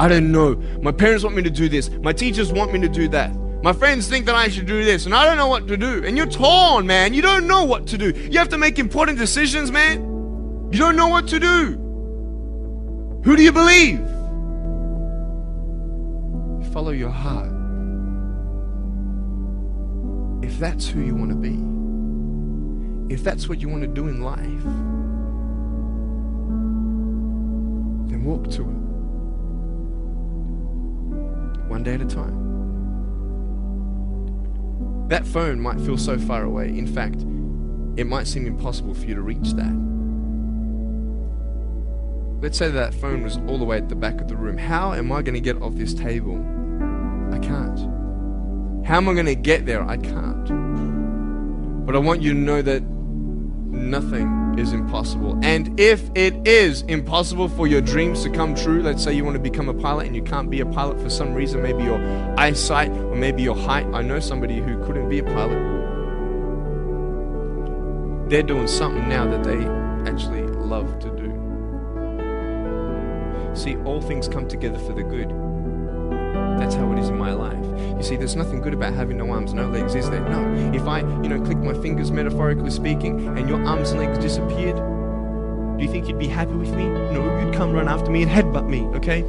I 0.00 0.08
don't 0.08 0.32
know. 0.32 0.56
My 0.82 0.90
parents 0.90 1.22
want 1.22 1.36
me 1.36 1.42
to 1.44 1.50
do 1.50 1.68
this. 1.68 1.88
My 1.88 2.12
teachers 2.12 2.52
want 2.52 2.72
me 2.72 2.80
to 2.80 2.88
do 2.88 3.06
that. 3.10 3.32
My 3.62 3.72
friends 3.72 4.08
think 4.08 4.26
that 4.26 4.34
I 4.34 4.48
should 4.48 4.66
do 4.66 4.82
this, 4.82 5.06
and 5.06 5.14
I 5.14 5.24
don't 5.24 5.36
know 5.36 5.46
what 5.46 5.68
to 5.68 5.76
do. 5.76 6.04
And 6.04 6.16
you're 6.16 6.26
torn, 6.26 6.84
man. 6.84 7.14
You 7.14 7.22
don't 7.22 7.46
know 7.46 7.64
what 7.64 7.86
to 7.86 7.96
do. 7.96 8.10
You 8.10 8.40
have 8.40 8.48
to 8.48 8.58
make 8.58 8.80
important 8.80 9.18
decisions, 9.18 9.70
man. 9.70 10.00
You 10.72 10.80
don't 10.80 10.96
know 10.96 11.08
what 11.08 11.28
to 11.28 11.38
do. 11.38 11.76
Who 13.24 13.36
do 13.36 13.42
you 13.44 13.52
believe? 13.52 14.00
Follow 16.72 16.90
your 16.90 17.10
heart. 17.10 17.55
If 20.56 20.60
that's 20.60 20.88
who 20.88 21.00
you 21.02 21.14
want 21.14 21.28
to 21.32 21.36
be, 21.36 21.54
if 23.14 23.22
that's 23.22 23.46
what 23.46 23.60
you 23.60 23.68
want 23.68 23.82
to 23.82 23.88
do 23.88 24.08
in 24.08 24.22
life, 24.22 24.40
then 28.08 28.24
walk 28.24 28.50
to 28.52 28.62
it 28.62 28.76
one 31.68 31.82
day 31.82 31.92
at 31.92 32.00
a 32.00 32.06
time. 32.06 32.32
That 35.08 35.26
phone 35.26 35.60
might 35.60 35.78
feel 35.78 35.98
so 35.98 36.18
far 36.18 36.44
away. 36.44 36.68
In 36.68 36.86
fact, 36.86 37.20
it 37.98 38.06
might 38.06 38.26
seem 38.26 38.46
impossible 38.46 38.94
for 38.94 39.04
you 39.04 39.14
to 39.14 39.20
reach 39.20 39.52
that. 39.52 39.74
Let's 42.40 42.56
say 42.56 42.70
that 42.70 42.94
phone 42.94 43.22
was 43.22 43.36
all 43.46 43.58
the 43.58 43.66
way 43.66 43.76
at 43.76 43.90
the 43.90 43.94
back 43.94 44.22
of 44.22 44.28
the 44.28 44.36
room. 44.36 44.56
How 44.56 44.94
am 44.94 45.12
I 45.12 45.20
going 45.20 45.34
to 45.34 45.40
get 45.40 45.60
off 45.60 45.74
this 45.74 45.92
table? 45.92 46.55
How 48.86 48.98
am 48.98 49.08
I 49.08 49.14
going 49.14 49.26
to 49.26 49.34
get 49.34 49.66
there? 49.66 49.82
I 49.82 49.96
can't. 49.96 50.46
But 51.84 51.96
I 51.96 51.98
want 51.98 52.22
you 52.22 52.32
to 52.32 52.38
know 52.38 52.62
that 52.62 52.84
nothing 52.84 54.54
is 54.56 54.72
impossible. 54.72 55.36
And 55.42 55.80
if 55.80 56.08
it 56.14 56.46
is 56.46 56.82
impossible 56.82 57.48
for 57.48 57.66
your 57.66 57.80
dreams 57.80 58.22
to 58.22 58.30
come 58.30 58.54
true, 58.54 58.80
let's 58.82 59.02
say 59.02 59.12
you 59.12 59.24
want 59.24 59.34
to 59.34 59.42
become 59.42 59.68
a 59.68 59.74
pilot 59.74 60.06
and 60.06 60.14
you 60.14 60.22
can't 60.22 60.48
be 60.50 60.60
a 60.60 60.66
pilot 60.66 61.00
for 61.00 61.10
some 61.10 61.34
reason, 61.34 61.64
maybe 61.64 61.82
your 61.82 61.98
eyesight 62.38 62.92
or 62.92 63.16
maybe 63.16 63.42
your 63.42 63.56
height. 63.56 63.86
I 63.92 64.02
know 64.02 64.20
somebody 64.20 64.60
who 64.60 64.80
couldn't 64.86 65.08
be 65.08 65.18
a 65.18 65.24
pilot. 65.24 65.58
They're 68.30 68.44
doing 68.44 68.68
something 68.68 69.08
now 69.08 69.28
that 69.28 69.42
they 69.42 69.66
actually 70.08 70.42
love 70.42 70.96
to 71.00 71.10
do. 71.16 71.26
See, 73.56 73.74
all 73.78 74.00
things 74.00 74.28
come 74.28 74.46
together 74.46 74.78
for 74.78 74.92
the 74.92 75.02
good. 75.02 75.32
That's 76.58 76.74
how 76.74 76.92
it 76.92 76.98
is 76.98 77.08
in 77.08 77.18
my 77.18 77.32
life. 77.32 77.64
You 77.96 78.02
see, 78.02 78.16
there's 78.16 78.36
nothing 78.36 78.60
good 78.60 78.74
about 78.74 78.94
having 78.94 79.16
no 79.16 79.30
arms, 79.30 79.54
no 79.54 79.68
legs, 79.68 79.94
is 79.94 80.08
there? 80.10 80.20
No. 80.20 80.72
If 80.74 80.86
I, 80.86 81.00
you 81.00 81.28
know, 81.28 81.40
click 81.40 81.58
my 81.58 81.74
fingers, 81.74 82.10
metaphorically 82.10 82.70
speaking, 82.70 83.26
and 83.38 83.48
your 83.48 83.64
arms 83.64 83.90
and 83.90 84.00
legs 84.00 84.18
disappeared, 84.18 84.76
do 84.76 85.84
you 85.84 85.90
think 85.90 86.08
you'd 86.08 86.18
be 86.18 86.26
happy 86.26 86.54
with 86.54 86.70
me? 86.70 86.86
No, 86.86 87.40
you'd 87.40 87.54
come 87.54 87.72
run 87.72 87.88
after 87.88 88.10
me 88.10 88.22
and 88.22 88.30
headbutt 88.30 88.68
me, 88.68 88.80
okay? 88.96 89.22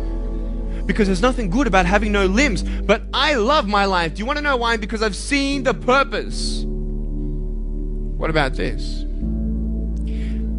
Because 0.85 1.07
there's 1.07 1.21
nothing 1.21 1.49
good 1.49 1.67
about 1.67 1.85
having 1.85 2.13
no 2.13 2.25
limbs. 2.25 2.63
But 2.63 3.03
I 3.13 3.33
love 3.33 3.67
my 3.67 3.83
life. 3.83 4.13
Do 4.15 4.19
you 4.19 4.25
want 4.25 4.37
to 4.37 4.41
know 4.41 4.55
why? 4.55 4.77
Because 4.77 5.01
I've 5.03 5.15
seen 5.15 5.63
the 5.63 5.73
purpose. 5.73 6.63
What 6.65 8.29
about 8.29 8.53
this? 8.53 9.03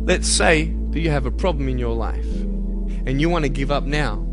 Let's 0.05 0.29
say 0.29 0.75
that 0.91 1.01
you 1.01 1.11
have 1.11 1.25
a 1.25 1.31
problem 1.31 1.69
in 1.69 1.79
your 1.79 1.95
life 1.95 2.27
and 3.07 3.21
you 3.21 3.31
want 3.31 3.45
to 3.45 3.49
give 3.49 3.71
up 3.71 3.85
now. 3.85 4.28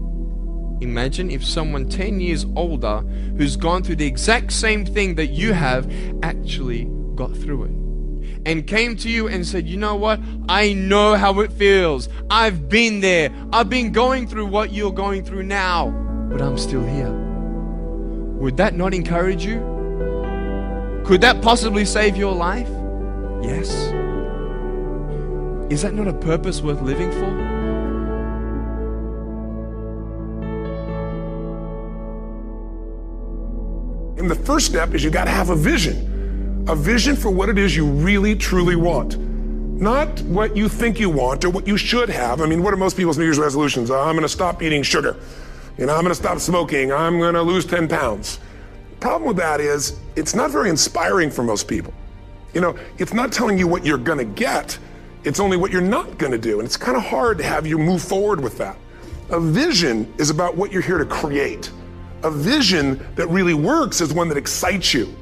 Imagine 0.85 1.31
if 1.31 1.43
someone 1.43 1.89
10 1.89 2.19
years 2.19 2.45
older 2.55 2.99
who's 3.37 3.57
gone 3.57 3.81
through 3.81 3.95
the 3.95 4.05
exact 4.05 4.51
same 4.51 4.85
thing 4.85 5.15
that 5.15 5.31
you 5.31 5.51
have 5.51 5.91
actually 6.21 6.85
got 7.15 7.35
through 7.35 7.63
it 7.63 7.71
and 8.45 8.67
came 8.67 8.95
to 8.97 9.09
you 9.09 9.27
and 9.27 9.47
said, 9.47 9.67
You 9.67 9.77
know 9.77 9.95
what? 9.95 10.19
I 10.47 10.73
know 10.73 11.15
how 11.15 11.39
it 11.39 11.51
feels. 11.51 12.07
I've 12.29 12.69
been 12.69 12.99
there. 12.99 13.31
I've 13.51 13.67
been 13.67 13.91
going 13.91 14.27
through 14.27 14.45
what 14.45 14.73
you're 14.73 14.93
going 14.93 15.25
through 15.25 15.43
now, 15.43 15.89
but 16.29 16.39
I'm 16.39 16.55
still 16.55 16.85
here. 16.85 17.11
Would 18.39 18.55
that 18.57 18.75
not 18.75 18.93
encourage 18.93 19.43
you? 19.43 19.57
Could 21.03 21.21
that 21.21 21.41
possibly 21.41 21.85
save 21.85 22.15
your 22.15 22.35
life? 22.35 22.69
Yes. 23.41 23.71
Is 25.71 25.81
that 25.81 25.95
not 25.95 26.07
a 26.07 26.13
purpose 26.13 26.61
worth 26.61 26.83
living 26.83 27.11
for? 27.11 27.54
And 34.25 34.31
the 34.31 34.43
first 34.43 34.65
step 34.65 34.95
is 34.95 35.03
you 35.03 35.11
got 35.11 35.25
to 35.25 35.29
have 35.29 35.51
a 35.51 35.55
vision. 35.55 36.65
A 36.67 36.75
vision 36.75 37.15
for 37.15 37.29
what 37.29 37.47
it 37.47 37.59
is 37.59 37.75
you 37.75 37.85
really, 37.85 38.35
truly 38.35 38.75
want. 38.75 39.19
Not 39.19 40.19
what 40.21 40.57
you 40.57 40.67
think 40.67 40.99
you 40.99 41.11
want 41.11 41.45
or 41.45 41.51
what 41.51 41.67
you 41.67 41.77
should 41.77 42.09
have. 42.09 42.41
I 42.41 42.47
mean, 42.47 42.63
what 42.63 42.73
are 42.73 42.77
most 42.77 42.97
people's 42.97 43.19
New 43.19 43.23
Year's 43.23 43.37
resolutions? 43.37 43.91
Oh, 43.91 44.01
I'm 44.01 44.15
going 44.15 44.23
to 44.23 44.27
stop 44.27 44.63
eating 44.63 44.81
sugar. 44.81 45.15
You 45.77 45.85
know, 45.85 45.93
I'm 45.93 46.01
going 46.01 46.09
to 46.09 46.19
stop 46.19 46.39
smoking. 46.39 46.91
I'm 46.91 47.19
going 47.19 47.35
to 47.35 47.43
lose 47.43 47.67
10 47.67 47.87
pounds. 47.87 48.39
The 48.89 48.95
problem 48.95 49.27
with 49.27 49.37
that 49.37 49.61
is 49.61 49.99
it's 50.15 50.33
not 50.33 50.49
very 50.49 50.71
inspiring 50.71 51.29
for 51.29 51.43
most 51.43 51.67
people. 51.67 51.93
You 52.55 52.61
know, 52.61 52.75
it's 52.97 53.13
not 53.13 53.31
telling 53.31 53.59
you 53.59 53.67
what 53.67 53.85
you're 53.85 53.99
going 53.99 54.17
to 54.17 54.25
get. 54.25 54.75
It's 55.23 55.39
only 55.39 55.55
what 55.55 55.71
you're 55.71 55.81
not 55.81 56.17
going 56.17 56.31
to 56.31 56.39
do. 56.39 56.57
And 56.57 56.65
it's 56.65 56.77
kind 56.77 56.97
of 56.97 57.03
hard 57.03 57.37
to 57.37 57.43
have 57.43 57.67
you 57.67 57.77
move 57.77 58.01
forward 58.01 58.41
with 58.41 58.57
that. 58.57 58.75
A 59.29 59.39
vision 59.39 60.11
is 60.17 60.31
about 60.31 60.55
what 60.57 60.71
you're 60.71 60.81
here 60.81 60.97
to 60.97 61.05
create 61.05 61.69
a 62.25 62.31
vision 62.31 63.05
that 63.15 63.27
really 63.27 63.53
works 63.53 64.01
is 64.01 64.11
one 64.11 64.27
that 64.29 64.37
excites 64.37 64.95
you. 64.95 65.15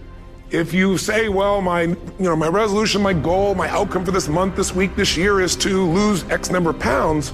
If 0.51 0.73
you 0.73 0.97
say, 0.97 1.27
well, 1.27 1.61
my, 1.61 1.81
you 1.81 1.97
know, 2.19 2.35
my 2.35 2.47
resolution, 2.47 3.01
my 3.01 3.11
goal, 3.11 3.55
my 3.55 3.67
outcome 3.67 4.05
for 4.05 4.11
this 4.11 4.29
month, 4.29 4.55
this 4.55 4.73
week, 4.73 4.95
this 4.95 5.17
year 5.17 5.41
is 5.41 5.57
to 5.57 5.83
lose 5.83 6.23
X 6.29 6.49
number 6.49 6.69
of 6.69 6.79
pounds, 6.79 7.33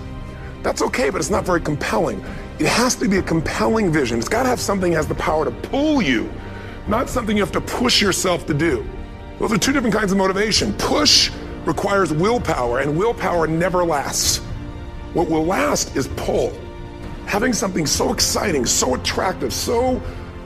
that's 0.63 0.81
okay, 0.81 1.11
but 1.11 1.21
it's 1.21 1.29
not 1.29 1.45
very 1.45 1.61
compelling. 1.61 2.19
It 2.57 2.65
has 2.65 2.95
to 2.95 3.07
be 3.07 3.17
a 3.17 3.21
compelling 3.21 3.91
vision. 3.91 4.17
It's 4.17 4.27
got 4.27 4.43
to 4.43 4.49
have 4.49 4.59
something 4.59 4.91
that 4.91 4.97
has 4.97 5.07
the 5.07 5.15
power 5.15 5.45
to 5.45 5.51
pull 5.51 6.01
you, 6.01 6.31
not 6.88 7.07
something 7.07 7.38
you 7.38 7.43
have 7.43 7.51
to 7.51 7.61
push 7.61 8.01
yourself 8.01 8.47
to 8.47 8.55
do. 8.55 8.83
Those 9.38 9.53
are 9.53 9.57
two 9.59 9.71
different 9.71 9.95
kinds 9.95 10.11
of 10.11 10.17
motivation. 10.17 10.73
Push 10.73 11.29
requires 11.65 12.11
willpower, 12.11 12.79
and 12.79 12.97
willpower 12.97 13.45
never 13.45 13.83
lasts. 13.85 14.38
What 15.13 15.29
will 15.29 15.45
last 15.45 15.95
is 15.95 16.07
pull 16.09 16.53
having 17.29 17.53
something 17.53 17.86
so 17.86 18.12
exciting, 18.12 18.65
so 18.65 18.95
attractive, 18.95 19.53
so 19.53 20.01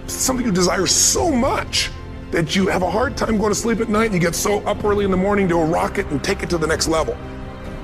something 0.08 0.46
you 0.46 0.52
desire 0.52 0.86
so 0.86 1.32
much 1.32 1.92
that 2.30 2.58
you 2.58 2.68
have 2.68 2.82
a 2.82 2.92
hard 2.92 3.16
time 3.16 3.38
going 3.38 3.52
to 3.52 3.56
sleep 3.56 3.80
at 3.80 3.88
night 3.88 4.08
and 4.08 4.16
you 4.16 4.20
get 4.20 4.36
so 4.36 4.60
up 4.66 4.84
early 4.84 5.06
in 5.06 5.12
the 5.12 5.16
morning 5.16 5.48
to 5.48 5.58
a 5.58 5.66
rocket 5.66 6.06
and 6.08 6.22
take 6.22 6.44
it 6.44 6.50
to 6.50 6.58
the 6.58 6.68
next 6.68 6.90
level. 6.90 7.16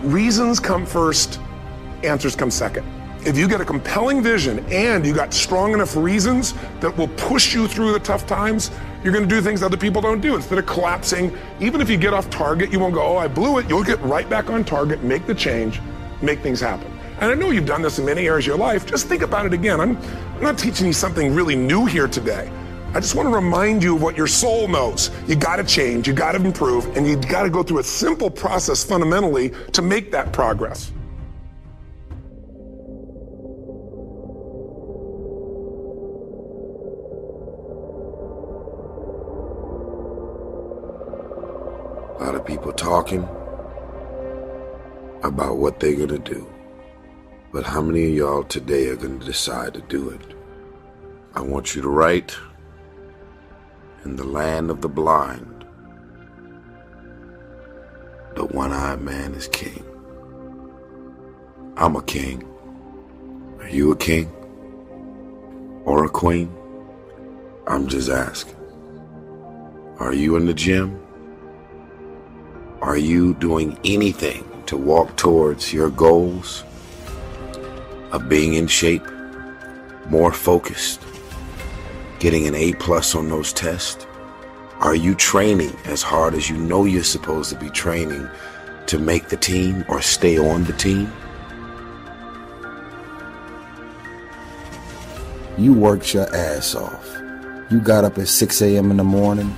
Reasons 0.04 0.60
come 0.60 0.86
first, 0.86 1.40
answers 2.04 2.36
come 2.36 2.52
second. 2.52 2.86
If 3.26 3.38
you 3.38 3.48
get 3.48 3.62
a 3.62 3.66
compelling 3.66 4.22
vision 4.22 4.66
and 4.70 5.06
you 5.06 5.14
got 5.14 5.34
strong 5.34 5.72
enough 5.74 5.96
reasons 5.96 6.54
that 6.82 6.96
will 6.98 7.08
push 7.10 7.54
you 7.54 7.70
through 7.70 7.94
the 7.94 8.00
tough 8.00 8.28
times, 8.28 8.70
You're 9.04 9.14
going 9.14 9.28
to 9.28 9.34
do 9.34 9.42
things 9.42 9.64
other 9.64 9.78
people 9.78 10.02
don't 10.02 10.20
do. 10.20 10.36
Instead 10.36 10.58
of 10.58 10.66
collapsing, 10.66 11.36
even 11.62 11.80
if 11.80 11.90
you 11.90 11.96
get 11.96 12.14
off 12.14 12.30
target, 12.30 12.72
you 12.72 12.80
won't 12.80 12.94
go, 12.94 13.02
oh, 13.02 13.18
I 13.18 13.30
blew 13.30 13.58
it. 13.60 13.70
You'll 13.70 13.84
get 13.84 14.00
right 14.02 14.30
back 14.30 14.50
on 14.50 14.66
target, 14.66 15.04
make 15.04 15.26
the 15.26 15.36
change, 15.36 15.82
make 16.22 16.40
things 16.42 16.60
happen. 16.60 16.89
And 17.22 17.30
I 17.30 17.36
know 17.36 17.52
you've 17.52 17.66
done 17.66 17.82
this 17.82 18.00
in 18.00 18.06
many 18.06 18.28
areas 18.28 18.46
of 18.46 18.48
your 18.48 18.58
life. 18.58 18.86
Just 18.86 19.08
think 19.08 19.24
about 19.24 19.46
it 19.46 19.52
again. 19.52 19.82
I'm, 19.82 19.98
I'm 19.98 20.42
not 20.42 20.58
teaching 20.58 20.88
you 20.88 20.94
something 20.94 21.36
really 21.36 21.56
new 21.56 21.86
here 21.86 22.08
today. 22.08 22.50
I 22.94 23.02
just 23.02 23.14
want 23.14 23.28
to 23.28 23.36
remind 23.36 23.84
you 23.84 23.98
of 23.98 24.02
what 24.02 24.16
your 24.16 24.26
soul 24.26 24.70
knows. 24.70 25.12
You 25.28 25.36
got 25.36 25.58
to 25.58 25.66
change, 25.66 26.08
you 26.08 26.14
got 26.14 26.32
to 26.32 26.44
improve, 26.44 26.86
and 26.96 27.06
you 27.06 27.18
got 27.18 27.44
to 27.44 27.50
go 27.50 27.62
through 27.62 27.80
a 27.80 27.84
simple 27.84 28.30
process 28.32 28.86
fundamentally 28.86 29.52
to 29.74 29.82
make 29.82 30.12
that 30.12 30.32
progress. 30.32 30.94
A 42.18 42.24
lot 42.24 42.36
of 42.36 42.46
people 42.46 42.72
talking 42.72 43.24
about 45.22 45.58
what 45.58 45.82
they're 45.82 45.96
going 45.96 46.08
to 46.08 46.18
do. 46.18 46.59
But 47.52 47.66
how 47.66 47.82
many 47.82 48.06
of 48.06 48.14
y'all 48.14 48.44
today 48.44 48.90
are 48.90 48.96
going 48.96 49.20
to 49.20 49.26
decide 49.26 49.74
to 49.74 49.82
do 49.82 50.12
it? 50.12 50.22
I 51.34 51.42
want 51.42 51.74
you 51.74 51.82
to 51.82 51.90
write 51.90 52.38
in 54.06 54.16
the 54.16 54.24
land 54.24 54.70
of 54.70 54.82
the 54.82 54.88
blind, 54.88 55.66
the 58.36 58.46
one 58.46 58.72
eyed 58.72 59.02
man 59.02 59.34
is 59.34 59.48
king. 59.48 59.84
I'm 61.76 61.96
a 61.96 62.04
king. 62.04 62.48
Are 63.60 63.68
you 63.68 63.92
a 63.92 63.96
king? 63.96 64.28
Or 65.86 66.06
a 66.06 66.10
queen? 66.10 66.56
I'm 67.66 67.88
just 67.88 68.10
asking. 68.10 68.56
Are 69.98 70.14
you 70.14 70.36
in 70.36 70.46
the 70.46 70.54
gym? 70.54 71.02
Are 72.82 72.98
you 72.98 73.34
doing 73.34 73.78
anything 73.84 74.46
to 74.68 74.78
walk 74.78 75.16
towards 75.18 75.74
your 75.74 75.90
goals 75.90 76.64
of 78.12 78.30
being 78.30 78.54
in 78.54 78.68
shape, 78.68 79.06
more 80.08 80.32
focused, 80.32 81.06
getting 82.20 82.48
an 82.48 82.56
A 82.56 82.74
plus 82.74 83.16
on 83.16 83.30
those 83.30 83.54
tests? 83.54 84.06
Are 84.80 84.96
you 84.96 85.14
training 85.14 85.76
as 85.86 86.02
hard 86.02 86.34
as 86.34 86.50
you 86.50 86.58
know 86.58 86.86
you're 86.86 87.04
supposed 87.04 87.50
to 87.50 87.60
be 87.60 87.70
training 87.70 88.30
to 88.88 88.98
make 88.98 89.28
the 89.28 89.38
team 89.38 89.84
or 89.90 90.02
stay 90.02 90.38
on 90.38 90.64
the 90.64 90.74
team? 90.74 91.12
You 95.58 95.74
worked 95.74 96.14
your 96.14 96.34
ass 96.34 96.76
off. 96.76 97.06
You 97.70 97.80
got 97.80 98.06
up 98.06 98.18
at 98.18 98.30
6 98.30 98.62
a.m. 98.62 98.92
in 98.92 98.98
the 98.98 99.04
morning. 99.04 99.54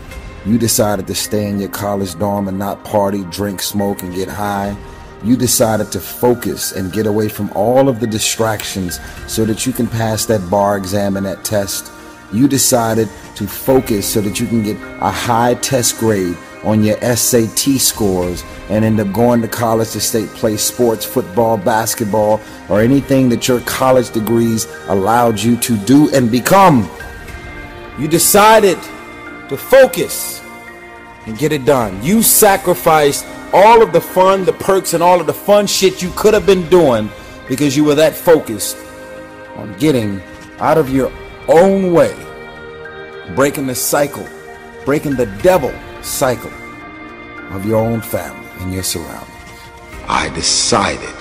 You 0.46 0.58
decided 0.58 1.06
to 1.06 1.14
stay 1.14 1.48
in 1.48 1.60
your 1.60 1.70
college 1.70 2.18
dorm 2.18 2.48
and 2.48 2.58
not 2.58 2.84
party, 2.84 3.24
drink, 3.26 3.62
smoke, 3.62 4.02
and 4.02 4.14
get 4.14 4.28
high. 4.28 4.76
You 5.24 5.36
decided 5.36 5.92
to 5.92 6.00
focus 6.00 6.72
and 6.72 6.92
get 6.92 7.06
away 7.06 7.30
from 7.30 7.52
all 7.54 7.88
of 7.88 8.00
the 8.00 8.08
distractions 8.08 9.00
so 9.28 9.46
that 9.46 9.66
you 9.68 9.74
can 9.74 9.88
pass 9.88 10.26
that 10.26 10.50
bar 10.50 10.78
exam 10.78 11.16
and 11.16 11.26
that 11.26 11.44
test. 11.44 11.92
You 12.34 12.48
decided 12.48 13.08
to 13.36 13.46
focus 13.46 14.12
so 14.12 14.22
that 14.22 14.40
you 14.40 14.48
can 14.48 14.64
get 14.64 14.78
a 15.00 15.12
high 15.12 15.56
test 15.56 16.00
grade 16.00 16.38
on 16.64 16.84
your 16.84 16.98
SAT 17.16 17.80
scores 17.80 18.44
and 18.70 18.86
end 18.86 19.00
up 19.00 19.12
going 19.12 19.42
to 19.42 19.48
college 19.48 19.92
to 19.92 20.00
state 20.00 20.30
play 20.30 20.58
sports, 20.58 21.06
football, 21.06 21.58
basketball, 21.58 22.40
or 22.70 22.82
anything 22.82 23.30
that 23.30 23.48
your 23.48 23.60
college 23.62 24.12
degrees 24.12 24.68
allowed 24.88 25.40
you 25.40 25.58
to 25.58 25.78
do 25.78 26.10
and 26.16 26.32
become. 26.32 26.90
You 28.00 28.08
decided 28.08 28.80
to 29.50 29.58
focus 29.58 30.42
and 31.26 31.38
get 31.38 31.52
it 31.52 31.66
done. 31.66 32.02
You 32.04 32.24
sacrificed 32.24 33.26
all 33.54 33.82
of 33.82 33.92
the 33.92 34.02
fun, 34.02 34.46
the 34.46 34.54
perks, 34.54 34.94
and 34.94 35.04
all 35.04 35.20
of 35.20 35.28
the 35.28 35.34
fun 35.34 35.68
shit 35.68 36.02
you 36.02 36.12
could 36.16 36.34
have 36.34 36.46
been 36.46 36.68
doing 36.70 37.10
because 37.48 37.76
you 37.76 37.84
were 37.84 37.96
that 37.96 38.14
focused 38.14 38.78
on 39.56 39.74
getting 39.78 40.22
out 40.60 40.78
of 40.78 40.90
your 40.90 41.12
own 41.48 41.94
way, 41.94 42.16
breaking 43.36 43.68
the 43.68 43.76
cycle, 43.76 44.28
breaking 44.86 45.16
the 45.16 45.26
devil 45.42 45.74
cycle 46.02 46.52
of 47.52 47.66
your 47.66 47.78
own 47.78 48.02
family 48.02 48.50
and 48.60 48.74
your 48.74 48.84
surroundings. 48.84 49.28
I 50.08 50.32
decided 50.34 51.14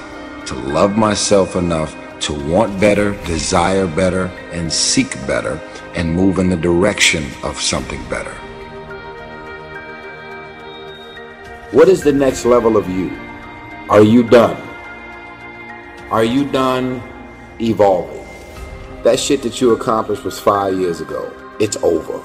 to 0.47 0.55
love 0.55 0.97
myself 0.97 1.57
enough 1.57 1.97
to 2.21 2.33
want 2.33 2.79
better, 2.81 3.13
desire 3.25 3.87
better, 3.87 4.27
and 4.53 4.73
seek 4.73 5.15
better, 5.27 5.61
and 5.95 6.15
move 6.15 6.39
in 6.39 6.49
the 6.49 6.57
direction 6.57 7.25
of 7.43 7.61
something 7.61 8.03
better. 8.09 8.35
What 11.73 11.89
is 11.89 12.03
the 12.03 12.13
next 12.13 12.45
level 12.45 12.77
of 12.77 12.91
you? 12.91 13.17
Are 13.89 14.03
you 14.03 14.25
done? 14.25 14.61
Are 16.11 16.25
you 16.25 16.45
done 16.51 17.01
evolving? 17.61 18.27
That 19.05 19.21
shit 19.21 19.43
that 19.43 19.61
you 19.61 19.71
accomplished 19.71 20.25
was 20.25 20.41
five 20.41 20.77
years 20.77 21.01
ago. 21.01 21.33
It's 21.61 21.77
over. 21.85 22.21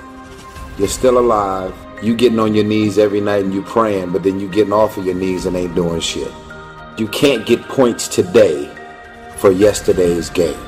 You're 0.79 0.87
still 0.87 1.19
alive. 1.19 1.75
You 2.01 2.15
getting 2.15 2.39
on 2.39 2.55
your 2.55 2.63
knees 2.63 2.97
every 2.97 3.21
night 3.21 3.43
and 3.43 3.53
you 3.53 3.61
praying, 3.61 4.13
but 4.13 4.23
then 4.23 4.39
you 4.39 4.49
getting 4.49 4.73
off 4.73 4.97
of 4.97 5.05
your 5.05 5.13
knees 5.13 5.45
and 5.45 5.55
ain't 5.55 5.75
doing 5.75 5.99
shit. 5.99 6.31
You 6.97 7.07
can't 7.09 7.45
get 7.45 7.61
points 7.67 8.07
today 8.07 8.67
for 9.37 9.51
yesterday's 9.51 10.31
game. 10.31 10.59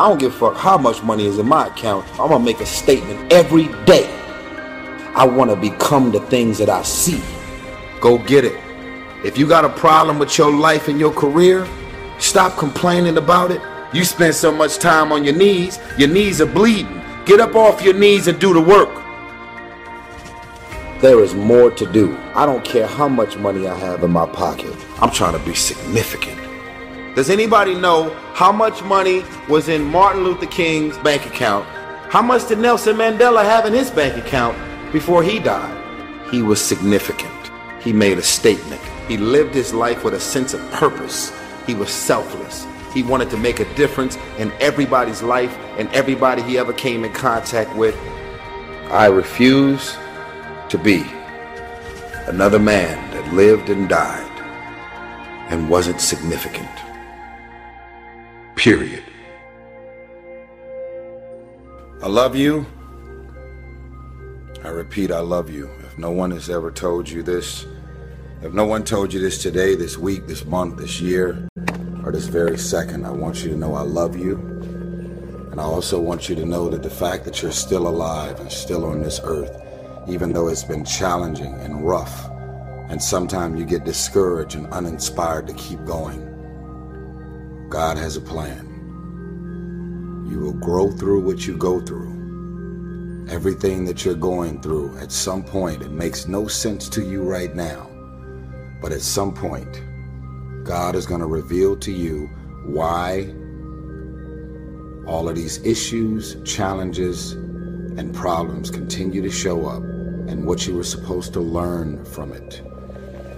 I 0.00 0.08
don't 0.08 0.18
give 0.18 0.34
a 0.34 0.36
fuck 0.36 0.56
how 0.56 0.78
much 0.78 1.00
money 1.04 1.26
is 1.26 1.38
in 1.38 1.46
my 1.46 1.68
account. 1.68 2.08
I'm 2.18 2.30
gonna 2.30 2.40
make 2.40 2.58
a 2.58 2.66
statement 2.66 3.32
every 3.32 3.68
day. 3.84 4.10
I 5.14 5.24
wanna 5.26 5.54
become 5.54 6.10
the 6.10 6.20
things 6.22 6.58
that 6.58 6.68
I 6.68 6.82
see. 6.82 7.22
Go 8.02 8.18
get 8.18 8.44
it. 8.44 8.60
If 9.24 9.38
you 9.38 9.46
got 9.46 9.64
a 9.64 9.68
problem 9.68 10.18
with 10.18 10.36
your 10.36 10.52
life 10.52 10.88
and 10.88 10.98
your 10.98 11.12
career, 11.12 11.68
stop 12.18 12.58
complaining 12.58 13.16
about 13.16 13.52
it. 13.52 13.60
You 13.94 14.04
spend 14.04 14.34
so 14.34 14.50
much 14.50 14.78
time 14.78 15.12
on 15.12 15.22
your 15.22 15.36
knees, 15.36 15.78
your 15.96 16.08
knees 16.08 16.40
are 16.40 16.46
bleeding. 16.46 17.00
Get 17.26 17.38
up 17.38 17.54
off 17.54 17.80
your 17.80 17.94
knees 17.94 18.26
and 18.26 18.40
do 18.40 18.52
the 18.52 18.60
work. 18.60 18.90
There 21.00 21.22
is 21.22 21.32
more 21.36 21.70
to 21.70 21.92
do. 21.92 22.18
I 22.34 22.44
don't 22.44 22.64
care 22.64 22.88
how 22.88 23.06
much 23.06 23.36
money 23.36 23.68
I 23.68 23.78
have 23.78 24.02
in 24.02 24.10
my 24.10 24.26
pocket. 24.26 24.74
I'm 25.00 25.12
trying 25.12 25.38
to 25.38 25.44
be 25.46 25.54
significant. 25.54 26.40
Does 27.14 27.30
anybody 27.30 27.76
know 27.76 28.10
how 28.34 28.50
much 28.50 28.82
money 28.82 29.22
was 29.48 29.68
in 29.68 29.84
Martin 29.84 30.24
Luther 30.24 30.46
King's 30.46 30.98
bank 30.98 31.24
account? 31.26 31.66
How 32.10 32.20
much 32.20 32.48
did 32.48 32.58
Nelson 32.58 32.96
Mandela 32.96 33.44
have 33.44 33.64
in 33.64 33.72
his 33.72 33.92
bank 33.92 34.16
account 34.16 34.58
before 34.92 35.22
he 35.22 35.38
died? 35.38 35.78
He 36.32 36.42
was 36.42 36.60
significant. 36.60 37.41
He 37.82 37.92
made 37.92 38.18
a 38.18 38.22
statement. 38.22 38.80
He 39.08 39.16
lived 39.16 39.54
his 39.54 39.74
life 39.74 40.04
with 40.04 40.14
a 40.14 40.20
sense 40.20 40.54
of 40.54 40.60
purpose. 40.70 41.32
He 41.66 41.74
was 41.74 41.90
selfless. 41.90 42.66
He 42.94 43.02
wanted 43.02 43.30
to 43.30 43.36
make 43.36 43.60
a 43.60 43.74
difference 43.74 44.16
in 44.38 44.52
everybody's 44.60 45.22
life 45.22 45.56
and 45.78 45.88
everybody 45.90 46.42
he 46.42 46.58
ever 46.58 46.72
came 46.72 47.04
in 47.04 47.12
contact 47.12 47.74
with. 47.76 47.96
I 48.90 49.06
refuse 49.06 49.96
to 50.68 50.78
be 50.78 51.04
another 52.26 52.58
man 52.58 53.10
that 53.12 53.34
lived 53.34 53.68
and 53.70 53.88
died 53.88 54.28
and 55.50 55.68
wasn't 55.68 56.00
significant. 56.00 56.68
Period. 58.54 59.02
I 62.02 62.08
love 62.08 62.36
you. 62.36 62.66
I 64.62 64.68
repeat, 64.68 65.10
I 65.10 65.20
love 65.20 65.50
you. 65.50 65.70
If 65.84 65.98
no 65.98 66.10
one 66.10 66.30
has 66.30 66.48
ever 66.48 66.70
told 66.70 67.08
you 67.08 67.22
this, 67.22 67.66
if 68.42 68.52
no 68.52 68.64
one 68.64 68.82
told 68.82 69.12
you 69.12 69.20
this 69.20 69.40
today, 69.40 69.76
this 69.76 69.96
week, 69.96 70.26
this 70.26 70.44
month, 70.44 70.76
this 70.76 71.00
year, 71.00 71.48
or 72.04 72.10
this 72.10 72.26
very 72.26 72.58
second, 72.58 73.06
I 73.06 73.10
want 73.10 73.44
you 73.44 73.50
to 73.50 73.56
know 73.56 73.76
I 73.76 73.82
love 73.82 74.16
you. 74.16 74.34
And 75.52 75.60
I 75.60 75.62
also 75.62 76.00
want 76.00 76.28
you 76.28 76.34
to 76.34 76.44
know 76.44 76.68
that 76.68 76.82
the 76.82 76.90
fact 76.90 77.24
that 77.24 77.40
you're 77.40 77.52
still 77.52 77.86
alive 77.86 78.40
and 78.40 78.50
still 78.50 78.84
on 78.84 79.00
this 79.00 79.20
earth, 79.22 79.62
even 80.08 80.32
though 80.32 80.48
it's 80.48 80.64
been 80.64 80.84
challenging 80.84 81.54
and 81.60 81.86
rough, 81.86 82.28
and 82.88 83.00
sometimes 83.00 83.60
you 83.60 83.64
get 83.64 83.84
discouraged 83.84 84.56
and 84.56 84.66
uninspired 84.72 85.46
to 85.46 85.54
keep 85.54 85.84
going, 85.84 86.28
God 87.68 87.96
has 87.96 88.16
a 88.16 88.20
plan. 88.20 88.66
You 90.28 90.40
will 90.40 90.54
grow 90.54 90.90
through 90.90 91.20
what 91.20 91.46
you 91.46 91.56
go 91.56 91.80
through. 91.80 92.10
Everything 93.30 93.84
that 93.84 94.04
you're 94.04 94.14
going 94.14 94.60
through, 94.60 94.98
at 94.98 95.12
some 95.12 95.44
point, 95.44 95.80
it 95.82 95.92
makes 95.92 96.26
no 96.26 96.48
sense 96.48 96.88
to 96.88 97.04
you 97.04 97.22
right 97.22 97.54
now. 97.54 97.91
But 98.82 98.92
at 98.92 99.00
some 99.00 99.32
point, 99.32 99.80
God 100.64 100.94
is 100.96 101.06
going 101.06 101.20
to 101.20 101.26
reveal 101.26 101.76
to 101.76 101.92
you 101.92 102.26
why 102.64 103.32
all 105.06 105.28
of 105.28 105.36
these 105.36 105.64
issues, 105.64 106.36
challenges, 106.44 107.32
and 107.32 108.14
problems 108.14 108.70
continue 108.70 109.22
to 109.22 109.30
show 109.30 109.66
up 109.66 109.82
and 109.82 110.46
what 110.46 110.66
you 110.66 110.76
were 110.76 110.84
supposed 110.84 111.32
to 111.32 111.40
learn 111.40 112.04
from 112.04 112.32
it. 112.32 112.62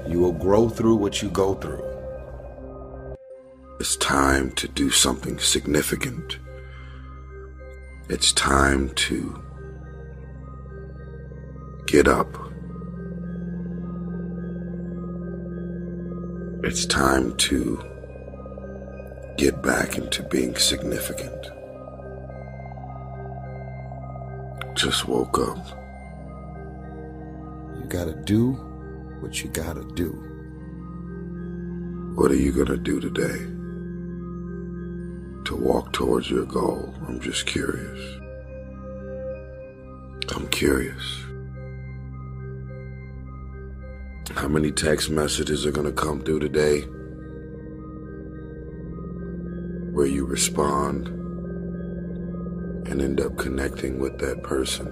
You 0.08 0.20
will 0.20 0.32
grow 0.32 0.68
through 0.68 0.96
what 0.96 1.22
you 1.22 1.30
go 1.30 1.54
through. 1.54 1.82
It's 3.80 3.96
time 3.96 4.52
to 4.52 4.68
do 4.68 4.90
something 4.90 5.38
significant. 5.38 6.38
It's 8.08 8.32
time 8.32 8.90
to 8.90 9.42
get 11.86 12.06
up. 12.06 12.43
It's 16.66 16.86
time 16.86 17.36
to 17.36 17.78
get 19.36 19.60
back 19.60 19.98
into 19.98 20.22
being 20.22 20.56
significant. 20.56 21.50
Just 24.74 25.06
woke 25.06 25.38
up. 25.40 25.58
You 27.76 27.84
gotta 27.86 28.14
do 28.14 28.52
what 29.20 29.44
you 29.44 29.50
gotta 29.50 29.84
do. 29.92 30.12
What 32.14 32.30
are 32.30 32.36
you 32.36 32.50
gonna 32.50 32.78
do 32.78 32.98
today 32.98 33.44
to 35.44 35.54
walk 35.54 35.92
towards 35.92 36.30
your 36.30 36.46
goal? 36.46 36.94
I'm 37.06 37.20
just 37.20 37.44
curious. 37.44 38.20
I'm 40.34 40.48
curious. 40.48 41.24
How 44.36 44.48
many 44.48 44.72
text 44.72 45.10
messages 45.10 45.64
are 45.64 45.70
gonna 45.70 45.92
come 45.92 46.20
through 46.20 46.40
today 46.40 46.80
where 49.92 50.06
you 50.06 50.26
respond 50.26 51.06
and 52.88 53.00
end 53.00 53.20
up 53.20 53.36
connecting 53.38 54.00
with 54.00 54.18
that 54.18 54.42
person 54.42 54.86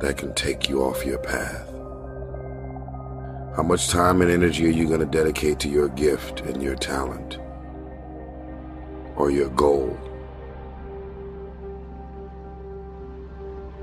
that 0.00 0.16
can 0.16 0.34
take 0.34 0.68
you 0.68 0.82
off 0.82 1.04
your 1.04 1.18
path? 1.18 1.68
How 3.54 3.62
much 3.62 3.88
time 3.88 4.22
and 4.22 4.30
energy 4.30 4.66
are 4.66 4.70
you 4.70 4.86
going 4.86 5.00
to 5.00 5.06
dedicate 5.06 5.58
to 5.60 5.68
your 5.70 5.88
gift 5.88 6.40
and 6.40 6.62
your 6.62 6.74
talent 6.74 7.38
or 9.16 9.30
your 9.30 9.48
goal? 9.50 9.98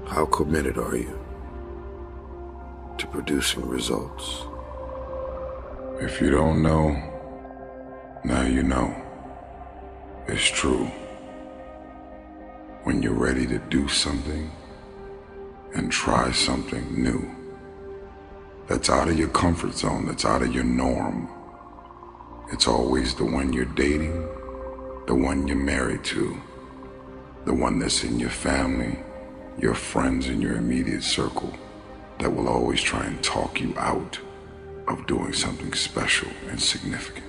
How 0.06 0.26
committed 0.26 0.78
are 0.78 0.96
you 0.96 1.06
to 1.06 1.23
producing 3.14 3.64
results? 3.68 4.42
If 6.00 6.20
you 6.20 6.32
don't 6.32 6.64
know, 6.64 6.98
now 8.26 8.42
you 8.42 8.64
know. 8.64 8.92
It's 10.28 10.44
true. 10.44 10.86
When 12.86 13.04
you're 13.04 13.14
ready 13.14 13.46
to 13.46 13.60
do 13.60 13.88
something 13.88 14.50
and 15.76 15.92
try 15.92 16.32
something 16.32 17.04
new 17.04 17.30
that's 18.68 18.90
out 18.90 19.10
of 19.10 19.20
your 19.20 19.30
comfort 19.30 19.76
zone, 19.76 20.08
that's 20.08 20.26
out 20.26 20.42
of 20.42 20.52
your 20.52 20.64
norm, 20.64 21.30
it's 22.52 22.68
always 22.68 23.14
the 23.14 23.26
one 23.26 23.54
you're 23.54 23.66
dating, 23.66 24.28
the 25.06 25.14
one 25.14 25.48
you're 25.48 25.56
married 25.56 26.04
to, 26.06 26.36
the 27.46 27.54
one 27.54 27.78
that's 27.78 28.04
in 28.04 28.20
your 28.20 28.32
family, 28.32 28.98
your 29.60 29.76
friends 29.76 30.30
in 30.30 30.42
your 30.42 30.56
immediate 30.56 31.04
circle 31.04 31.54
that 32.24 32.30
will 32.30 32.48
always 32.48 32.82
try 32.82 33.06
and 33.06 33.22
talk 33.22 33.60
you 33.60 33.74
out 33.78 34.18
of 34.88 35.06
doing 35.08 35.34
something 35.34 35.74
special 35.74 36.30
and 36.50 36.58
significant. 36.58 37.26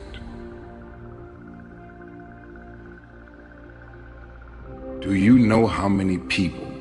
Do 5.01 5.15
you 5.15 5.37
know 5.37 5.67
how 5.67 5.89
many 5.89 6.19
people 6.19 6.73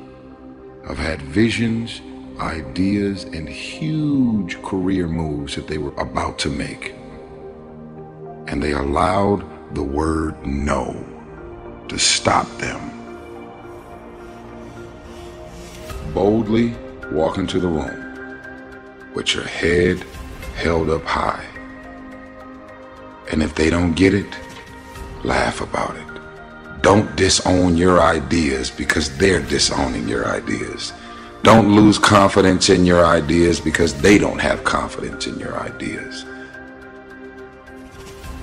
have 0.86 0.96
had 0.96 1.20
visions, 1.22 2.00
ideas, 2.38 3.24
and 3.24 3.48
huge 3.48 4.62
career 4.62 5.08
moves 5.08 5.56
that 5.56 5.66
they 5.66 5.78
were 5.78 5.94
about 5.94 6.38
to 6.40 6.50
make? 6.50 6.94
And 8.46 8.62
they 8.62 8.74
allowed 8.74 9.42
the 9.74 9.82
word 9.82 10.46
no 10.46 11.04
to 11.88 11.98
stop 11.98 12.46
them. 12.58 12.80
Boldly 16.14 16.76
walk 17.10 17.38
into 17.38 17.58
the 17.58 17.66
room 17.66 18.03
with 19.14 19.34
your 19.34 19.44
head 19.44 20.04
held 20.56 20.90
up 20.90 21.04
high. 21.04 21.46
And 23.30 23.42
if 23.42 23.54
they 23.54 23.70
don't 23.70 23.94
get 23.94 24.14
it, 24.14 24.26
laugh 25.24 25.60
about 25.60 25.96
it. 25.96 26.82
Don't 26.82 27.16
disown 27.16 27.76
your 27.76 28.02
ideas 28.02 28.70
because 28.70 29.16
they're 29.16 29.40
disowning 29.40 30.06
your 30.06 30.26
ideas. 30.26 30.92
Don't 31.42 31.74
lose 31.74 31.98
confidence 31.98 32.68
in 32.68 32.84
your 32.84 33.04
ideas 33.04 33.60
because 33.60 33.94
they 34.00 34.18
don't 34.18 34.38
have 34.38 34.64
confidence 34.64 35.26
in 35.26 35.38
your 35.38 35.58
ideas. 35.60 36.24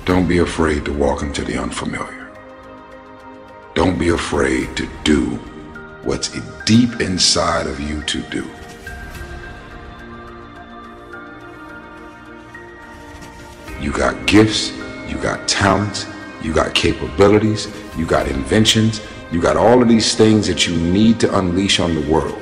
Don't 0.05 0.27
be 0.27 0.39
afraid 0.39 0.85
to 0.85 0.93
walk 0.93 1.21
into 1.21 1.43
the 1.43 1.57
unfamiliar. 1.57 2.31
Don't 3.75 3.97
be 3.97 4.09
afraid 4.09 4.75
to 4.75 4.89
do 5.03 5.25
what's 6.03 6.29
deep 6.65 6.99
inside 6.99 7.67
of 7.67 7.79
you 7.79 8.01
to 8.03 8.21
do. 8.23 8.47
Gifts, 14.31 14.71
you 15.09 15.17
got 15.17 15.45
talents, 15.45 16.05
you 16.41 16.53
got 16.53 16.73
capabilities, 16.73 17.67
you 17.97 18.05
got 18.05 18.29
inventions, 18.29 19.01
you 19.29 19.41
got 19.41 19.57
all 19.57 19.81
of 19.81 19.89
these 19.89 20.15
things 20.15 20.47
that 20.47 20.65
you 20.65 20.73
need 20.77 21.19
to 21.19 21.37
unleash 21.37 21.81
on 21.81 21.93
the 21.93 22.09
world. 22.09 22.41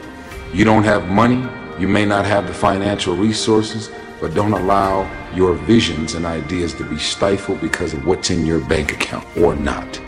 You 0.54 0.66
don't 0.66 0.84
have 0.84 1.10
money, 1.10 1.44
you 1.80 1.88
may 1.88 2.06
not 2.06 2.26
have 2.26 2.46
the 2.46 2.54
financial 2.54 3.16
resources, 3.16 3.90
but 4.22 4.36
don't 4.36 4.54
allow 4.54 5.10
your 5.34 5.56
visions 5.56 6.14
and 6.14 6.28
ideas 6.28 6.76
to 6.76 6.84
be 6.84 7.00
stifled 7.00 7.60
because 7.60 7.94
of 7.94 8.06
what's 8.06 8.30
in 8.30 8.46
your 8.46 8.60
bank 8.66 8.92
account 8.92 9.26
or 9.36 9.56
not. 9.56 10.00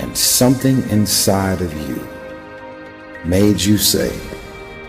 And 0.00 0.18
something 0.18 0.82
inside 0.90 1.60
of 1.62 1.72
you 1.88 2.04
made 3.24 3.60
you 3.60 3.78
say 3.78 4.18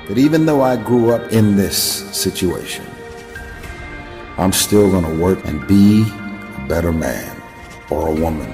that 0.08 0.18
even 0.18 0.46
though 0.46 0.62
I 0.62 0.78
grew 0.78 1.12
up 1.12 1.32
in 1.32 1.56
this 1.56 1.78
situation, 2.16 2.86
I'm 4.38 4.54
still 4.54 4.90
going 4.90 5.04
to 5.04 5.22
work 5.22 5.44
and 5.46 5.68
be 5.68 6.04
a 6.04 6.66
better 6.68 6.94
man 6.94 7.42
or 7.90 8.08
a 8.08 8.14
woman. 8.14 8.50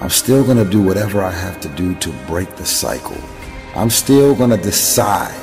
I'm 0.00 0.10
still 0.10 0.42
going 0.44 0.56
to 0.56 0.70
do 0.70 0.82
whatever 0.82 1.22
I 1.22 1.30
have 1.30 1.60
to 1.60 1.68
do 1.70 1.94
to 1.96 2.10
break 2.26 2.56
the 2.56 2.64
cycle. 2.64 3.18
I'm 3.74 3.90
still 3.90 4.34
going 4.34 4.50
to 4.50 4.56
decide 4.56 5.34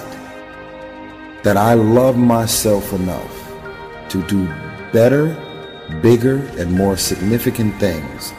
that 1.43 1.57
I 1.57 1.75
love 1.75 2.17
myself 2.17 2.91
enough 2.93 3.33
to 4.09 4.23
do 4.23 4.47
better, 4.91 5.35
bigger, 6.01 6.37
and 6.57 6.71
more 6.71 6.97
significant 6.97 7.79
things. 7.79 8.33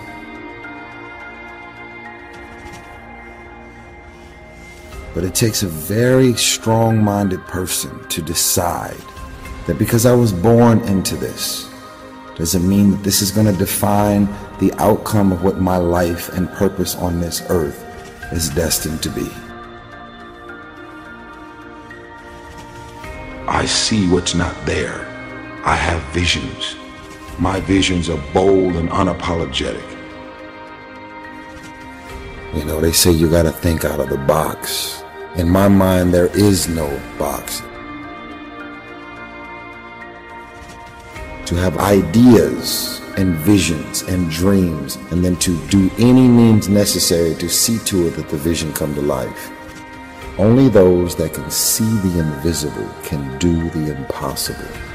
But 5.18 5.26
it 5.26 5.34
takes 5.34 5.64
a 5.64 5.66
very 5.66 6.34
strong 6.34 7.02
minded 7.02 7.44
person 7.48 8.06
to 8.06 8.22
decide 8.22 9.02
that 9.66 9.76
because 9.76 10.06
I 10.06 10.14
was 10.14 10.32
born 10.32 10.78
into 10.82 11.16
this, 11.16 11.68
doesn't 12.36 12.68
mean 12.68 12.92
that 12.92 13.02
this 13.02 13.20
is 13.20 13.32
going 13.32 13.48
to 13.48 13.52
define 13.52 14.26
the 14.60 14.72
outcome 14.78 15.32
of 15.32 15.42
what 15.42 15.58
my 15.58 15.76
life 15.76 16.28
and 16.28 16.48
purpose 16.50 16.94
on 16.94 17.20
this 17.20 17.42
earth 17.48 17.84
is 18.30 18.48
destined 18.50 19.02
to 19.02 19.10
be. 19.10 19.28
I 23.48 23.66
see 23.66 24.08
what's 24.08 24.36
not 24.36 24.54
there. 24.66 25.04
I 25.64 25.74
have 25.74 26.00
visions. 26.14 26.76
My 27.40 27.58
visions 27.58 28.08
are 28.08 28.22
bold 28.32 28.76
and 28.76 28.88
unapologetic. 28.90 29.82
You 32.54 32.64
know, 32.64 32.80
they 32.80 32.92
say 32.92 33.10
you 33.10 33.28
got 33.28 33.42
to 33.42 33.50
think 33.50 33.84
out 33.84 33.98
of 33.98 34.10
the 34.10 34.16
box. 34.16 35.02
In 35.38 35.48
my 35.48 35.68
mind, 35.68 36.12
there 36.12 36.36
is 36.36 36.68
no 36.68 37.00
box. 37.16 37.60
To 41.46 41.54
have 41.54 41.78
ideas 41.78 43.00
and 43.16 43.36
visions 43.36 44.02
and 44.02 44.28
dreams, 44.28 44.96
and 45.12 45.24
then 45.24 45.36
to 45.36 45.56
do 45.68 45.92
any 45.96 46.26
means 46.26 46.68
necessary 46.68 47.36
to 47.36 47.48
see 47.48 47.78
to 47.84 48.08
it 48.08 48.16
that 48.16 48.28
the 48.30 48.36
vision 48.36 48.72
come 48.72 48.96
to 48.96 49.00
life. 49.00 49.52
Only 50.38 50.68
those 50.68 51.14
that 51.14 51.34
can 51.34 51.48
see 51.52 51.88
the 51.98 52.18
invisible 52.18 52.90
can 53.04 53.38
do 53.38 53.70
the 53.70 53.96
impossible. 53.96 54.87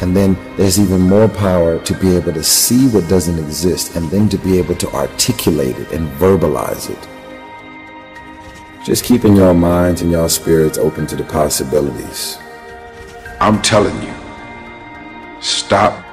And 0.00 0.14
then 0.14 0.36
there's 0.56 0.78
even 0.78 1.00
more 1.00 1.28
power 1.28 1.78
to 1.78 1.94
be 1.94 2.14
able 2.16 2.32
to 2.34 2.42
see 2.42 2.88
what 2.88 3.08
doesn't 3.08 3.38
exist 3.38 3.96
and 3.96 4.10
then 4.10 4.28
to 4.28 4.38
be 4.38 4.58
able 4.58 4.74
to 4.76 4.90
articulate 4.92 5.76
it 5.78 5.92
and 5.92 6.08
verbalize 6.18 6.90
it. 6.90 7.08
Just 8.84 9.04
keeping 9.04 9.34
your 9.34 9.54
minds 9.54 10.02
and 10.02 10.10
your 10.10 10.28
spirits 10.28 10.78
open 10.78 11.06
to 11.08 11.16
the 11.16 11.24
possibilities. 11.24 12.38
I'm 13.40 13.60
telling 13.62 14.00
you, 14.02 14.14
stop 15.40 16.04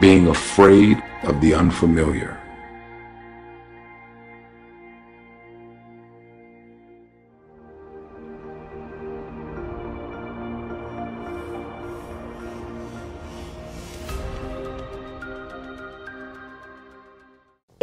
being 0.00 0.28
afraid 0.28 1.02
of 1.24 1.40
the 1.40 1.54
unfamiliar. 1.54 2.39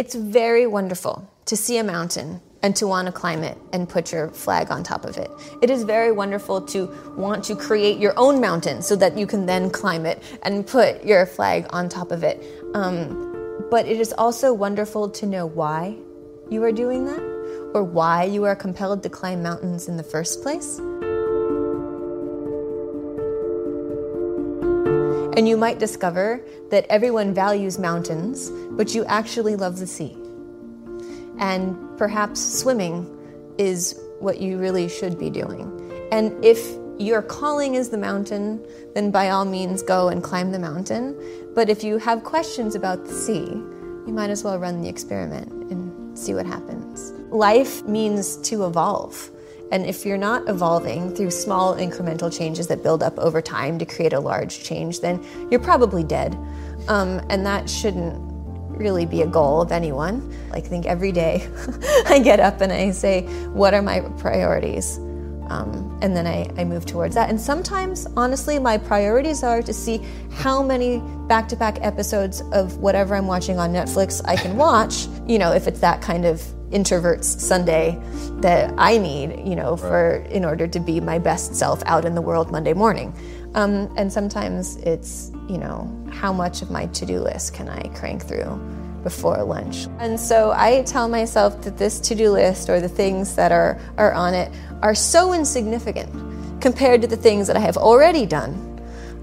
It's 0.08 0.16
very 0.16 0.66
wonderful 0.66 1.30
to 1.48 1.58
see 1.58 1.80
a 1.80 1.84
mountain 1.84 2.40
and 2.64 2.74
to 2.78 2.88
want 2.88 3.08
to 3.08 3.12
climb 3.12 3.44
it 3.44 3.58
and 3.74 3.90
put 3.90 4.14
your 4.14 4.30
flag 4.30 4.72
on 4.72 4.82
top 4.82 5.04
of 5.04 5.18
it. 5.18 5.30
It 5.62 5.70
is 5.70 5.84
very 5.84 6.14
wonderful 6.14 6.62
to 6.68 6.86
want 7.18 7.44
to 7.44 7.58
create 7.58 7.98
your 8.00 8.14
own 8.16 8.40
mountain 8.40 8.82
so 8.82 8.96
that 8.96 9.18
you 9.18 9.28
can 9.28 9.46
then 9.46 9.70
climb 9.70 10.06
it 10.06 10.24
and 10.44 10.66
put 10.66 11.04
your 11.04 11.26
flag 11.26 11.66
on 11.72 11.90
top 11.90 12.12
of 12.12 12.24
it. 12.24 12.42
Um, 12.74 13.68
but 13.70 13.86
it 13.86 14.00
is 14.00 14.14
also 14.14 14.54
wonderful 14.54 15.10
to 15.10 15.26
know 15.26 15.46
why 15.46 15.98
you 16.50 16.64
are 16.64 16.72
doing 16.72 17.04
that 17.04 17.72
or 17.74 17.84
why 17.84 18.24
you 18.24 18.46
are 18.46 18.56
compelled 18.56 19.04
to 19.04 19.10
climb 19.10 19.44
mountains 19.44 19.90
in 19.90 19.98
the 19.98 20.04
first 20.04 20.42
place. 20.42 20.80
And 25.38 25.48
you 25.48 25.56
might 25.56 25.78
discover 25.78 26.42
that 26.72 26.88
everyone 26.90 27.32
values 27.32 27.78
mountains, 27.78 28.50
but 28.72 28.96
you 28.96 29.06
actually 29.06 29.56
love 29.56 29.78
the 29.78 29.86
sea. 29.86 30.18
And 31.38 31.78
perhaps 31.96 32.42
swimming 32.42 33.06
is 33.60 34.00
what 34.20 34.40
you 34.40 34.58
really 34.58 34.90
should 34.90 35.20
be 35.20 35.30
doing. 35.30 35.72
And 36.12 36.44
if 36.44 36.60
your 36.98 37.22
calling 37.22 37.76
is 37.76 37.90
the 37.90 38.00
mountain, 38.00 38.66
then 38.96 39.12
by 39.12 39.30
all 39.30 39.46
means 39.46 39.84
go 39.84 40.10
and 40.10 40.24
climb 40.24 40.52
the 40.52 40.58
mountain. 40.58 41.16
But 41.54 41.70
if 41.70 41.84
you 41.84 42.00
have 42.00 42.24
questions 42.24 42.74
about 42.74 43.06
the 43.06 43.14
sea, 43.14 43.46
you 43.46 44.14
might 44.14 44.32
as 44.32 44.44
well 44.44 44.58
run 44.58 44.82
the 44.82 44.90
experiment 44.90 45.52
and 45.70 46.18
see 46.18 46.34
what 46.34 46.48
happens. 46.48 47.12
Life 47.30 47.84
means 47.84 48.38
to 48.38 48.66
evolve. 48.66 49.30
And 49.72 49.86
if 49.86 50.06
you're 50.06 50.18
not 50.18 50.48
evolving 50.48 51.14
through 51.14 51.32
small 51.32 51.76
incremental 51.76 52.36
changes 52.36 52.68
that 52.68 52.84
build 52.84 53.04
up 53.04 53.18
over 53.20 53.42
time 53.42 53.78
to 53.80 53.86
create 53.86 54.14
a 54.14 54.20
large 54.20 54.64
change, 54.64 55.02
then 55.02 55.24
you're 55.52 55.60
probably 55.60 56.04
dead. 56.04 56.36
Um, 56.88 57.22
and 57.30 57.46
that 57.46 57.70
shouldn't 57.70 58.16
really 58.70 59.06
be 59.06 59.24
a 59.24 59.28
goal 59.28 59.62
of 59.62 59.72
anyone. 59.72 60.34
Like, 60.52 60.66
I 60.66 60.68
think 60.68 60.86
every 60.86 61.12
day 61.12 61.48
I 62.06 62.20
get 62.20 62.40
up 62.40 62.62
and 62.62 62.72
I 62.72 62.92
say, 62.92 63.24
What 63.48 63.74
are 63.74 63.82
my 63.82 64.02
priorities? 64.18 65.00
Um, 65.50 65.98
and 66.02 66.16
then 66.16 66.28
I, 66.28 66.50
I 66.58 66.66
move 66.66 66.86
towards 66.86 67.16
that. 67.16 67.30
And 67.30 67.40
sometimes, 67.40 68.06
honestly, 68.18 68.60
my 68.60 68.78
priorities 68.78 69.44
are 69.44 69.62
to 69.62 69.74
see 69.74 70.06
how 70.30 70.62
many 70.62 71.00
back 71.28 71.48
to 71.50 71.56
back 71.56 71.78
episodes 71.82 72.42
of 72.52 72.78
whatever 72.78 73.16
I'm 73.16 73.28
watching 73.28 73.58
on 73.58 73.72
Netflix 73.72 74.22
I 74.26 74.36
can 74.36 74.58
watch, 74.58 75.08
you 75.26 75.40
know, 75.40 75.54
if 75.54 75.68
it's 75.68 75.80
that 75.80 76.02
kind 76.02 76.26
of 76.26 76.42
introverts 76.72 77.26
Sunday 77.26 78.00
that 78.42 78.74
I 78.78 78.98
need, 78.98 79.48
you 79.48 79.56
know, 79.56 79.78
for 79.78 80.18
in 80.30 80.46
order 80.46 80.68
to 80.68 80.80
be 80.80 81.00
my 81.00 81.20
best 81.20 81.56
self 81.56 81.82
out 81.86 82.06
in 82.06 82.16
the 82.16 82.22
world 82.22 82.52
Monday 82.52 82.74
morning. 82.74 83.14
Um, 83.56 83.94
and 83.98 84.12
sometimes 84.12 84.78
it's, 84.78 85.32
you 85.50 85.58
know, 85.58 85.92
how 86.12 86.34
much 86.34 86.62
of 86.62 86.70
my 86.70 86.88
to-do 86.88 87.20
list 87.20 87.54
can 87.54 87.70
I 87.70 87.88
crank 87.90 88.24
through 88.24 88.56
before 89.04 89.42
lunch? 89.44 89.88
And 90.00 90.20
so 90.20 90.52
I 90.52 90.84
tell 90.84 91.08
myself 91.08 91.62
that 91.62 91.78
this 91.78 92.00
to-do 92.00 92.32
list 92.32 92.70
or 92.70 92.80
the 92.80 92.90
things 92.90 93.36
that 93.36 93.52
are, 93.52 93.80
are 93.98 94.14
on 94.14 94.34
it 94.34 94.52
are 94.82 94.96
so 94.96 95.34
insignificant 95.34 96.62
compared 96.62 97.02
to 97.02 97.08
the 97.08 97.16
things 97.16 97.48
that 97.48 97.56
I 97.56 97.62
have 97.62 97.78
already 97.78 98.26
done 98.26 98.68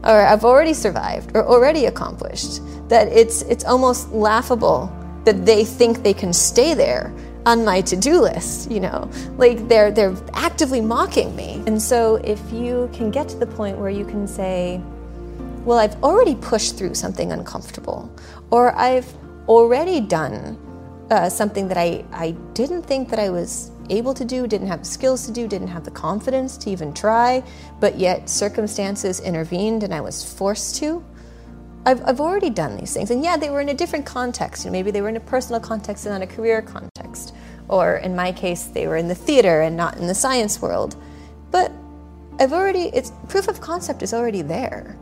or 0.05 0.21
I've 0.21 0.45
already 0.45 0.75
survived 0.75 1.33
or 1.35 1.47
already 1.47 1.87
accomplished 1.87 2.61
that 2.89 3.09
it's 3.09 3.43
it's 3.43 3.65
almost 3.65 4.11
laughable 4.13 4.93
that 5.25 5.47
they 5.47 5.65
think 5.65 6.03
they 6.03 6.13
can 6.13 6.33
stay 6.33 6.75
there 6.75 7.15
on 7.47 7.65
my 7.65 7.81
to-do 7.81 8.21
list 8.21 8.71
you 8.71 8.81
know? 8.81 9.11
Like 9.37 9.69
they're 9.69 9.91
they're 9.91 10.17
actively 10.33 10.81
mocking 10.81 11.35
me. 11.37 11.63
And 11.67 11.81
so 11.81 12.17
if 12.17 12.41
you 12.53 12.91
can 12.93 13.11
get 13.11 13.29
to 13.31 13.37
the 13.37 13.47
point 13.47 13.79
where 13.79 13.91
you 13.91 14.05
can 14.05 14.27
say 14.27 14.81
well 15.65 15.79
i've 15.79 16.03
already 16.03 16.35
pushed 16.37 16.77
through 16.77 16.95
something 16.95 17.33
uncomfortable 17.33 18.11
or 18.51 18.75
i've 18.77 19.11
already 19.49 20.01
done 20.01 20.59
uh, 21.11 21.29
something 21.29 21.69
that 21.69 21.77
I, 21.77 22.05
I 22.13 22.31
didn't 22.53 22.83
think 22.83 23.09
that 23.11 23.19
i 23.19 23.31
was 23.31 23.71
able 23.91 24.15
to 24.15 24.25
do 24.25 24.47
didn't 24.47 24.69
have 24.69 24.81
the 24.81 24.87
skills 24.87 25.27
to 25.27 25.33
do 25.33 25.49
didn't 25.49 25.69
have 25.69 25.85
the 25.85 25.91
confidence 25.91 26.57
to 26.59 26.71
even 26.71 26.93
try 26.93 27.43
but 27.81 27.99
yet 27.99 28.29
circumstances 28.29 29.21
intervened 29.21 29.83
and 29.83 29.95
i 29.95 30.01
was 30.01 30.25
forced 30.25 30.77
to 30.77 31.05
I've, 31.87 32.03
I've 32.07 32.20
already 32.20 32.51
done 32.51 32.77
these 32.77 32.94
things. 32.94 33.11
And 33.11 33.23
yeah, 33.23 33.37
they 33.37 33.51
were 33.51 33.61
in 33.61 33.68
a 33.68 33.75
different 33.75 34.07
context. 34.07 34.64
You 34.64 34.70
know, 34.70 34.73
maybe 34.73 34.90
they 34.90 35.03
were 35.03 35.09
in 35.09 35.16
a 35.16 35.20
personal 35.20 35.61
context 35.61 36.07
and 36.07 36.14
not 36.14 36.23
a 36.23 36.27
career 36.27 36.62
context. 36.62 37.35
Or 37.68 37.97
in 37.97 38.16
my 38.16 38.33
case, 38.33 38.64
they 38.64 38.87
were 38.87 38.97
in 38.97 39.09
the 39.09 39.14
theater 39.14 39.62
and 39.62 39.77
not 39.77 39.97
in 39.99 40.07
the 40.07 40.14
science 40.14 40.61
world. 40.62 40.97
But 41.51 41.73
I've 42.40 42.53
already, 42.53 42.85
it's 42.94 43.12
proof 43.29 43.49
of 43.49 43.61
concept 43.61 44.03
is 44.03 44.14
already 44.14 44.42
there. 44.42 44.99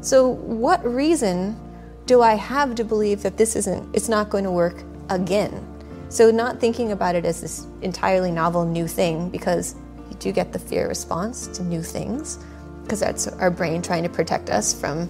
So 0.00 0.28
what 0.28 0.84
reason 0.84 1.58
do 2.06 2.22
I 2.22 2.34
have 2.34 2.74
to 2.76 2.84
believe 2.84 3.22
that 3.22 3.36
this 3.36 3.54
isn't, 3.56 3.94
it's 3.94 4.08
not 4.08 4.30
going 4.30 4.44
to 4.44 4.50
work 4.50 4.82
again? 5.08 5.66
So 6.08 6.30
not 6.30 6.58
thinking 6.58 6.92
about 6.92 7.14
it 7.14 7.24
as 7.24 7.40
this 7.40 7.66
entirely 7.82 8.30
novel 8.30 8.64
new 8.64 8.88
thing 8.88 9.30
because 9.30 9.76
you 10.08 10.16
do 10.16 10.32
get 10.32 10.52
the 10.52 10.58
fear 10.58 10.88
response 10.88 11.46
to 11.48 11.62
new 11.62 11.82
things 11.82 12.38
because 12.82 13.00
that's 13.00 13.28
our 13.28 13.50
brain 13.50 13.82
trying 13.82 14.02
to 14.02 14.08
protect 14.08 14.50
us 14.50 14.78
from 14.78 15.08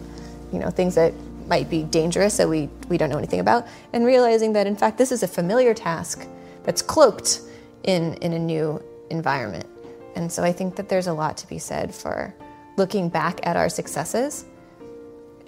you 0.53 0.59
know 0.59 0.71
things 0.71 0.95
that 0.95 1.13
might 1.47 1.69
be 1.69 1.83
dangerous 1.83 2.37
that 2.37 2.49
we, 2.49 2.69
we 2.89 2.97
don't 2.97 3.11
know 3.11 3.19
anything 3.19 3.41
about 3.41 3.67
and 3.93 4.07
realizing 4.07 4.53
that 4.53 4.67
in 4.67 4.77
fact 4.77 4.99
this 4.99 5.11
is 5.11 5.23
a 5.23 5.29
familiar 5.29 5.75
task 5.75 6.27
that's 6.63 6.81
cloaked 6.81 7.41
in, 7.85 8.15
in 8.15 8.33
a 8.35 8.39
new 8.39 8.81
environment. 9.11 9.67
And 10.15 10.31
so 10.31 10.43
i 10.43 10.53
think 10.53 10.77
that 10.77 10.89
there's 10.89 11.07
a 11.07 11.13
lot 11.13 11.37
to 11.39 11.47
be 11.49 11.59
said 11.59 11.95
for 11.95 12.35
looking 12.77 13.09
back 13.09 13.41
at 13.43 13.57
our 13.57 13.69
successes 13.69 14.45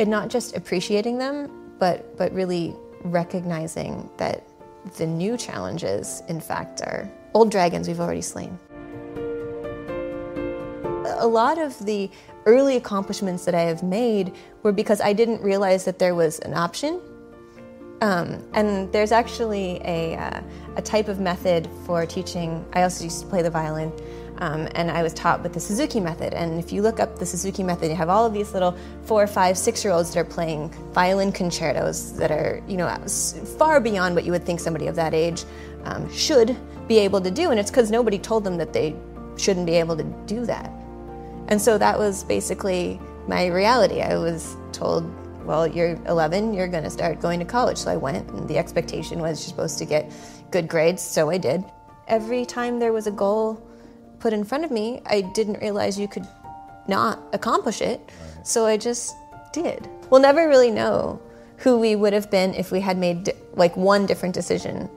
and 0.01 0.09
not 0.11 0.29
just 0.29 0.57
appreciating 0.57 1.19
them 1.19 1.51
but 1.79 2.17
but 2.17 2.33
really 2.33 2.75
recognizing 3.05 4.09
that 4.17 4.47
the 4.99 5.07
new 5.07 5.37
challenges 5.37 6.23
in 6.29 6.41
fact 6.41 6.81
are 6.83 7.09
old 7.35 7.51
dragons 7.51 7.89
we've 7.89 8.01
already 8.01 8.23
slain 8.23 8.59
a 11.23 11.27
lot 11.27 11.57
of 11.57 11.79
the 11.87 12.11
early 12.47 12.77
accomplishments 12.77 13.45
that 13.45 13.55
I 13.55 13.63
have 13.63 13.83
made 13.83 14.35
were 14.63 14.73
because 14.73 15.01
I 15.01 15.13
didn't 15.13 15.41
realize 15.41 15.85
that 15.85 15.99
there 15.99 16.15
was 16.15 16.41
an 16.41 16.53
option. 16.53 17.01
Um, 18.01 18.45
and 18.53 18.93
there's 18.93 19.13
actually 19.13 19.81
a, 19.85 20.17
uh, 20.17 20.41
a 20.77 20.83
type 20.83 21.07
of 21.07 21.21
method 21.21 21.69
for 21.87 22.05
teaching. 22.05 22.65
I 22.73 22.83
also 22.83 23.05
used 23.05 23.21
to 23.21 23.27
play 23.29 23.43
the 23.43 23.51
violin, 23.51 23.93
um, 24.39 24.69
and 24.75 24.91
I 24.91 25.05
was 25.05 25.15
taught 25.15 25.41
with 25.45 25.53
the 25.53 25.61
Suzuki 25.61 26.01
method. 26.01 26.35
And 26.35 26.59
if 26.59 26.73
you 26.73 26.83
look 26.83 26.99
up 26.99 27.21
the 27.21 27.27
Suzuki 27.27 27.63
method, 27.63 27.91
you 27.91 27.95
have 27.95 28.09
all 28.09 28.27
of 28.27 28.35
these 28.35 28.53
little 28.55 28.77
four, 29.05 29.25
five, 29.29 29.57
six 29.57 29.85
year 29.85 29.93
olds 29.93 30.13
that 30.13 30.19
are 30.19 30.25
playing 30.25 30.71
violin 30.93 31.31
concertos 31.31 32.15
that 32.15 32.33
are, 32.33 32.61
you 32.67 32.77
know, 32.77 32.89
far 33.57 33.81
beyond 33.81 34.17
what 34.17 34.25
you 34.25 34.33
would 34.33 34.45
think 34.45 34.59
somebody 34.59 34.89
of 34.89 34.97
that 34.97 35.15
age 35.15 35.45
um, 35.85 36.13
should 36.13 36.57
be 36.89 36.99
able 36.99 37.21
to 37.21 37.31
do. 37.31 37.53
And 37.53 37.61
it's 37.61 37.71
because 37.71 37.93
nobody 37.93 38.19
told 38.19 38.43
them 38.43 38.57
that 38.57 38.73
they 38.73 38.97
shouldn't 39.37 39.67
be 39.67 39.75
able 39.75 39.97
to 39.97 40.05
do 40.27 40.45
that. 40.47 40.82
And 41.53 41.61
so 41.61 41.77
that 41.77 41.99
was 41.99 42.25
basically 42.25 42.99
my 43.29 43.49
reality. 43.49 44.01
I 44.01 44.17
was 44.17 44.57
told, 44.73 45.05
well, 45.45 45.67
you're 45.67 46.03
11, 46.07 46.55
you're 46.55 46.67
going 46.67 46.83
to 46.83 46.89
start 46.89 47.21
going 47.21 47.39
to 47.41 47.45
college. 47.45 47.77
So 47.77 47.91
I 47.91 47.97
went, 47.99 48.27
and 48.31 48.49
the 48.49 48.57
expectation 48.57 49.21
was 49.21 49.39
you're 49.43 49.51
supposed 49.51 49.77
to 49.77 49.85
get 49.85 50.11
good 50.51 50.67
grades, 50.67 51.03
so 51.03 51.29
I 51.29 51.37
did. 51.37 51.63
Every 52.09 52.47
time 52.47 52.79
there 52.79 52.95
was 52.95 53.07
a 53.07 53.11
goal 53.11 53.63
put 54.19 54.33
in 54.33 54.45
front 54.45 54.65
of 54.65 54.71
me, 54.71 55.03
I 55.05 55.21
didn't 55.21 55.61
realize 55.61 55.99
you 55.99 56.09
could 56.09 56.27
not 56.89 57.23
accomplish 57.35 57.83
it. 57.83 58.01
So 58.45 58.65
I 58.65 58.79
just 58.79 59.15
did. 59.53 59.87
We'll 60.09 60.23
never 60.23 60.49
really 60.49 60.71
know 60.71 61.21
who 61.59 61.77
we 61.77 61.97
would 61.97 62.15
have 62.15 62.31
been 62.31 62.55
if 62.55 62.73
we 62.73 62.81
had 62.81 62.97
made 62.97 63.31
like 63.53 63.77
one 63.77 64.07
different 64.07 64.35
decision 64.35 64.89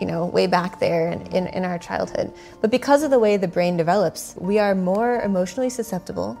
you 0.00 0.06
know, 0.06 0.26
way 0.26 0.46
back 0.46 0.78
there 0.78 1.10
in, 1.10 1.22
in, 1.28 1.46
in, 1.48 1.64
our 1.64 1.78
childhood. 1.78 2.32
But 2.60 2.70
because 2.70 3.02
of 3.02 3.10
the 3.10 3.18
way 3.18 3.36
the 3.36 3.48
brain 3.48 3.76
develops, 3.76 4.34
we 4.38 4.58
are 4.58 4.74
more 4.74 5.20
emotionally 5.20 5.70
susceptible 5.70 6.38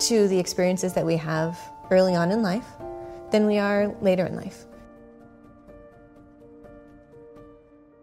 to 0.00 0.28
the 0.28 0.38
experiences 0.38 0.92
that 0.94 1.06
we 1.06 1.16
have 1.16 1.58
early 1.90 2.14
on 2.14 2.32
in 2.32 2.42
life 2.42 2.66
than 3.30 3.46
we 3.46 3.58
are 3.58 3.94
later 4.00 4.26
in 4.26 4.36
life. 4.36 4.64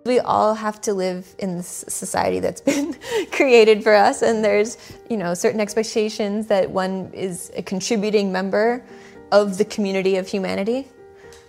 We 0.06 0.20
all 0.20 0.54
have 0.54 0.82
to 0.82 0.94
live 0.94 1.34
in 1.40 1.58
this 1.58 1.86
society 1.88 2.40
that's 2.40 2.62
been 2.72 2.96
created 3.32 3.84
for 3.84 3.94
us, 3.94 4.22
and 4.22 4.44
there's, 4.44 4.78
you 5.10 5.18
know, 5.18 5.34
certain 5.34 5.62
expectations 5.62 6.48
that 6.48 6.70
one 6.70 7.12
is 7.14 7.52
a 7.56 7.62
contributing 7.62 8.32
member 8.32 8.86
of 9.32 9.58
the 9.58 9.66
community 9.66 10.18
of 10.18 10.28
humanity. 10.28 10.88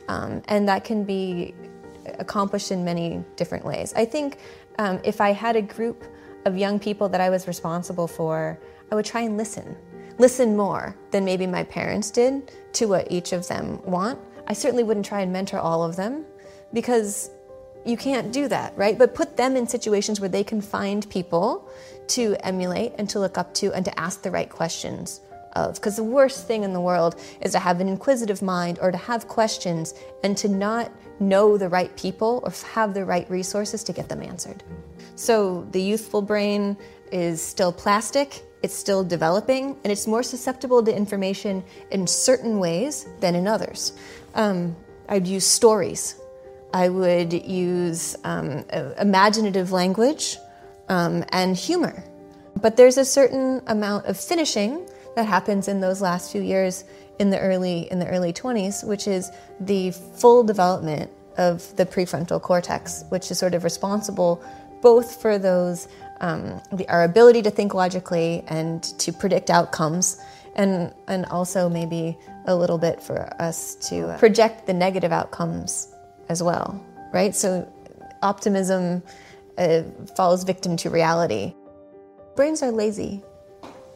Um, 0.09 0.43
and 0.47 0.69
that 0.69 0.85
can 0.85 1.05
be 1.05 1.55
accomplished 2.19 2.71
in 2.71 2.85
many 2.85 3.25
different 3.37 3.65
ways. 3.65 3.93
I 3.97 4.05
think 4.05 4.39
um, 4.79 5.01
if 5.05 5.21
I 5.21 5.33
had 5.33 5.57
a 5.57 5.63
group 5.63 6.05
of 6.45 6.57
young 6.57 6.79
people 6.79 7.09
that 7.09 7.21
I 7.21 7.31
was 7.31 7.47
responsible 7.47 8.07
for, 8.07 8.59
I 8.91 8.95
would 8.95 9.05
try 9.05 9.23
and 9.23 9.37
listen. 9.37 9.77
Listen 10.19 10.57
more 10.57 10.97
than 11.11 11.25
maybe 11.25 11.47
my 11.47 11.65
parents 11.65 12.11
did 12.11 12.53
to 12.75 12.87
what 12.87 13.11
each 13.11 13.33
of 13.33 13.49
them 13.49 13.83
want. 13.85 14.19
I 14.47 14.53
certainly 14.53 14.85
wouldn't 14.85 15.07
try 15.07 15.21
and 15.21 15.33
mentor 15.33 15.59
all 15.59 15.83
of 15.83 15.97
them 15.97 16.25
because 16.73 17.31
you 17.85 17.97
can't 17.97 18.33
do 18.33 18.49
that, 18.49 18.77
right? 18.77 18.97
But 18.97 19.15
put 19.15 19.37
them 19.37 19.57
in 19.57 19.67
situations 19.67 20.21
where 20.21 20.29
they 20.29 20.45
can 20.45 20.61
find 20.61 21.09
people 21.11 21.69
to 22.09 22.37
emulate 22.41 22.93
and 22.99 23.09
to 23.11 23.19
look 23.19 23.39
up 23.39 23.53
to 23.55 23.73
and 23.73 23.85
to 23.85 23.99
ask 23.99 24.23
the 24.23 24.31
right 24.31 24.49
questions 24.49 25.21
of. 25.55 25.75
Because 25.75 25.97
the 25.97 26.05
worst 26.05 26.47
thing 26.47 26.63
in 26.63 26.73
the 26.73 26.81
world 26.81 27.17
is 27.41 27.53
to 27.53 27.59
have 27.59 27.81
an 27.81 27.89
inquisitive 27.89 28.43
mind 28.43 28.79
or 28.81 28.91
to 28.91 28.99
have 28.99 29.29
questions 29.29 29.95
and 30.23 30.37
to 30.39 30.49
not 30.49 30.91
know 31.21 31.57
the 31.57 31.69
right 31.69 31.95
people 31.97 32.41
or 32.45 32.53
have 32.73 32.95
the 32.95 33.05
right 33.05 33.29
resources 33.31 33.85
to 33.85 33.93
get 33.93 34.09
them 34.09 34.23
answered. 34.23 34.63
So 35.17 35.67
the 35.71 35.81
youthful 35.81 36.23
brain 36.23 36.77
is 37.13 37.41
still 37.41 37.73
plastic, 37.73 38.43
it's 38.63 38.75
still 38.75 39.05
developing, 39.05 39.77
and 39.85 39.93
it's 39.93 40.07
more 40.07 40.23
susceptible 40.23 40.83
to 40.83 40.95
information 40.95 41.63
in 41.91 42.07
certain 42.07 42.59
ways 42.59 43.07
than 43.21 43.35
in 43.35 43.47
others. 43.47 43.93
Um, 44.35 44.75
I'd 45.09 45.27
use 45.27 45.47
stories. 45.47 46.17
I 46.73 46.89
would 46.89 47.33
use 47.33 48.17
um, 48.25 48.65
imaginative 48.99 49.71
language 49.71 50.39
um, 50.89 51.25
and 51.29 51.57
humor. 51.57 52.03
But 52.61 52.77
there's 52.77 52.99
a 52.99 53.05
certain 53.05 53.63
amount 53.67 54.07
of 54.07 54.19
finishing 54.19 54.89
that 55.15 55.27
happens 55.27 55.69
in 55.69 55.81
those 55.81 56.01
last 56.01 56.33
few 56.33 56.43
years 56.43 56.85
in 57.19 57.31
the 57.31 57.39
early 57.39 57.91
in 57.91 57.99
the 57.99 58.09
early 58.09 58.33
20s, 58.33 58.87
which 58.87 59.07
is 59.07 59.31
the 59.61 59.91
full 59.91 60.43
development 60.43 61.11
of 61.37 61.75
the 61.77 61.87
prefrontal 61.87 62.41
cortex, 62.41 63.05
which 63.09 63.31
is 63.31 63.39
sort 63.39 63.55
of 63.55 63.65
responsible 63.65 64.43
both 64.83 65.21
for 65.21 65.39
those 65.39 65.89
um, 66.21 66.61
the, 66.73 66.89
our 66.89 67.05
ability 67.05 67.43
to 67.43 67.51
think 67.51 67.75
logically 67.75 68.45
and 68.49 68.83
to 68.99 69.13
predict 69.13 69.51
outcomes, 69.51 70.21
and 70.57 70.93
and 71.09 71.27
also 71.27 71.69
maybe 71.69 72.17
a 72.47 72.55
little 72.55 72.79
bit 72.79 73.03
for 73.03 73.31
us 73.41 73.75
to 73.89 74.15
project 74.19 74.67
the 74.67 74.75
negative 74.75 75.13
outcomes 75.13 75.95
as 76.29 76.43
well, 76.43 76.81
right? 77.13 77.35
So 77.35 77.71
optimism 78.23 79.03
uh, 79.59 79.83
falls 80.17 80.45
victim 80.45 80.77
to 80.79 80.91
reality. 80.91 81.55
Brains 82.37 82.63
are 82.63 82.71
lazy 82.71 83.23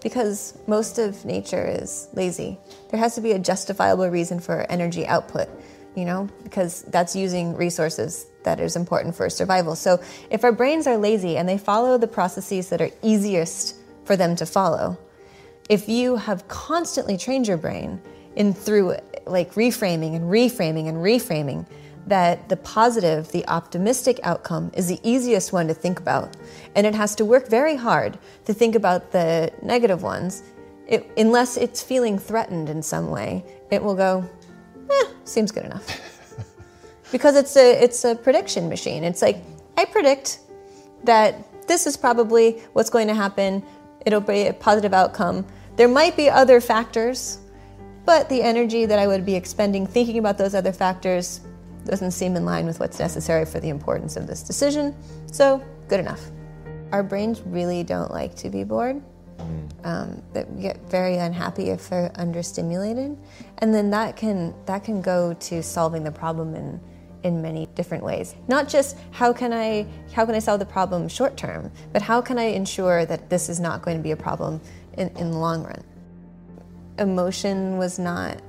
because 0.01 0.57
most 0.67 0.99
of 0.99 1.25
nature 1.25 1.67
is 1.67 2.09
lazy. 2.15 2.59
There 2.91 3.01
has 3.01 3.15
to 3.17 3.21
be 3.21 3.33
a 3.33 3.39
justifiable 3.39 4.09
reason 4.09 4.41
for 4.41 4.67
energy 4.71 5.07
output, 5.07 5.49
you 5.95 6.05
know, 6.05 6.29
because 6.43 6.83
that's 6.83 7.17
using 7.17 7.57
resources 7.57 8.27
that 8.45 8.61
is 8.61 8.77
important 8.77 9.15
for 9.15 9.29
survival. 9.29 9.75
So 9.75 10.01
if 10.31 10.45
our 10.45 10.53
brains 10.53 10.87
are 10.87 10.97
lazy 10.97 11.37
and 11.37 11.49
they 11.49 11.59
follow 11.59 11.99
the 11.99 12.07
processes 12.07 12.69
that 12.71 12.81
are 12.81 12.91
easiest 13.03 13.77
for 14.05 14.17
them 14.17 14.37
to 14.37 14.47
follow, 14.47 14.99
if 15.69 15.89
you 15.89 16.17
have 16.17 16.49
constantly 16.49 17.19
trained 17.19 17.47
your 17.47 17.59
brain 17.59 18.01
in 18.37 18.55
through 18.55 18.97
like 19.27 19.53
reframing 19.55 20.15
and 20.15 20.31
reframing 20.31 20.89
and 20.89 20.99
reframing, 20.99 21.67
that 22.09 22.49
the 22.49 22.57
positive, 22.57 23.31
the 23.33 23.47
optimistic 23.49 24.19
outcome 24.23 24.71
is 24.75 24.89
the 24.89 24.99
easiest 25.03 25.53
one 25.53 25.69
to 25.69 25.75
think 25.75 26.01
about. 26.01 26.37
And 26.75 26.87
it 26.87 26.95
has 26.95 27.15
to 27.17 27.25
work 27.25 27.49
very 27.49 27.77
hard 27.77 28.19
to 28.47 28.55
think 28.55 28.75
about 28.75 29.13
the 29.13 29.53
negative 29.63 30.03
ones. 30.03 30.43
It, 30.87 31.11
unless 31.17 31.57
it's 31.57 31.83
feeling 31.83 32.19
threatened 32.19 32.71
in 32.71 32.83
some 32.83 33.11
way, 33.11 33.45
it 33.71 33.83
will 33.83 33.95
go, 33.95 34.29
eh, 34.91 35.05
seems 35.25 35.53
good 35.53 35.65
enough. 35.65 36.01
because 37.13 37.37
it's 37.37 37.57
a, 37.57 37.83
it's 37.83 38.05
a 38.05 38.15
prediction 38.15 38.69
machine. 38.69 39.05
It's 39.05 39.21
like, 39.21 39.43
I 39.77 39.85
predict 39.85 40.41
that 41.05 41.37
this 41.69 41.87
is 41.87 41.97
probably 41.97 42.63
what's 42.73 42.91
going 42.91 43.09
to 43.09 43.15
happen. 43.15 43.63
It'll 44.07 44.21
be 44.21 44.47
a 44.47 44.55
positive 44.55 44.95
outcome. 44.95 45.47
There 45.77 45.89
might 45.89 46.17
be 46.17 46.31
other 46.31 46.61
factors, 46.61 47.39
but 48.07 48.31
the 48.31 48.43
energy 48.43 48.87
that 48.87 48.99
I 48.99 49.07
would 49.07 49.27
be 49.27 49.35
expending 49.35 49.87
thinking 49.87 50.19
about 50.19 50.39
those 50.39 50.55
other 50.55 50.73
factors 50.73 51.41
doesn't 51.89 52.13
seem 52.13 52.37
in 52.37 52.45
line 52.45 52.67
with 52.67 52.81
what's 52.81 52.99
necessary 52.99 53.45
for 53.45 53.61
the 53.61 53.69
importance 53.69 54.17
of 54.17 54.27
this 54.27 54.43
decision, 54.43 54.95
so 55.27 55.63
good 55.89 56.01
enough. 56.01 56.21
Our 56.93 57.03
brains 57.03 57.41
really 57.43 57.83
don't 57.83 58.11
like 58.11 58.35
to 58.37 58.51
be 58.51 58.65
bored. 58.65 59.03
Um, 59.85 60.21
that 60.33 60.61
get 60.61 60.91
very 60.91 61.17
unhappy 61.17 61.71
if 61.71 61.89
they're 61.89 62.11
understimulated, 62.17 63.17
and 63.59 63.73
then 63.73 63.91
that 63.91 64.17
can 64.17 64.53
that 64.67 64.83
can 64.83 65.01
go 65.01 65.35
to 65.35 65.63
solving 65.63 66.03
the 66.03 66.11
problem 66.11 66.55
in 66.57 66.81
in 67.23 67.41
many 67.41 67.67
different 67.75 68.03
ways. 68.03 68.35
Not 68.49 68.69
just 68.69 68.97
how 69.13 69.33
can 69.33 69.53
I 69.53 69.87
how 70.13 70.27
can 70.27 70.35
I 70.35 70.41
solve 70.41 70.59
the 70.59 70.67
problem 70.67 71.09
short 71.09 71.37
term, 71.37 71.71
but 71.93 72.03
how 72.03 72.21
can 72.21 72.39
I 72.39 72.45
ensure 72.45 73.07
that 73.07 73.31
this 73.31 73.49
is 73.49 73.61
not 73.61 73.83
going 73.83 73.97
to 73.97 74.03
be 74.03 74.11
a 74.11 74.17
problem 74.17 74.61
in, 74.99 75.09
in 75.17 75.31
the 75.31 75.39
long 75.39 75.63
run. 75.63 75.83
Emotion 76.99 77.79
was 77.79 77.99
not 77.99 78.41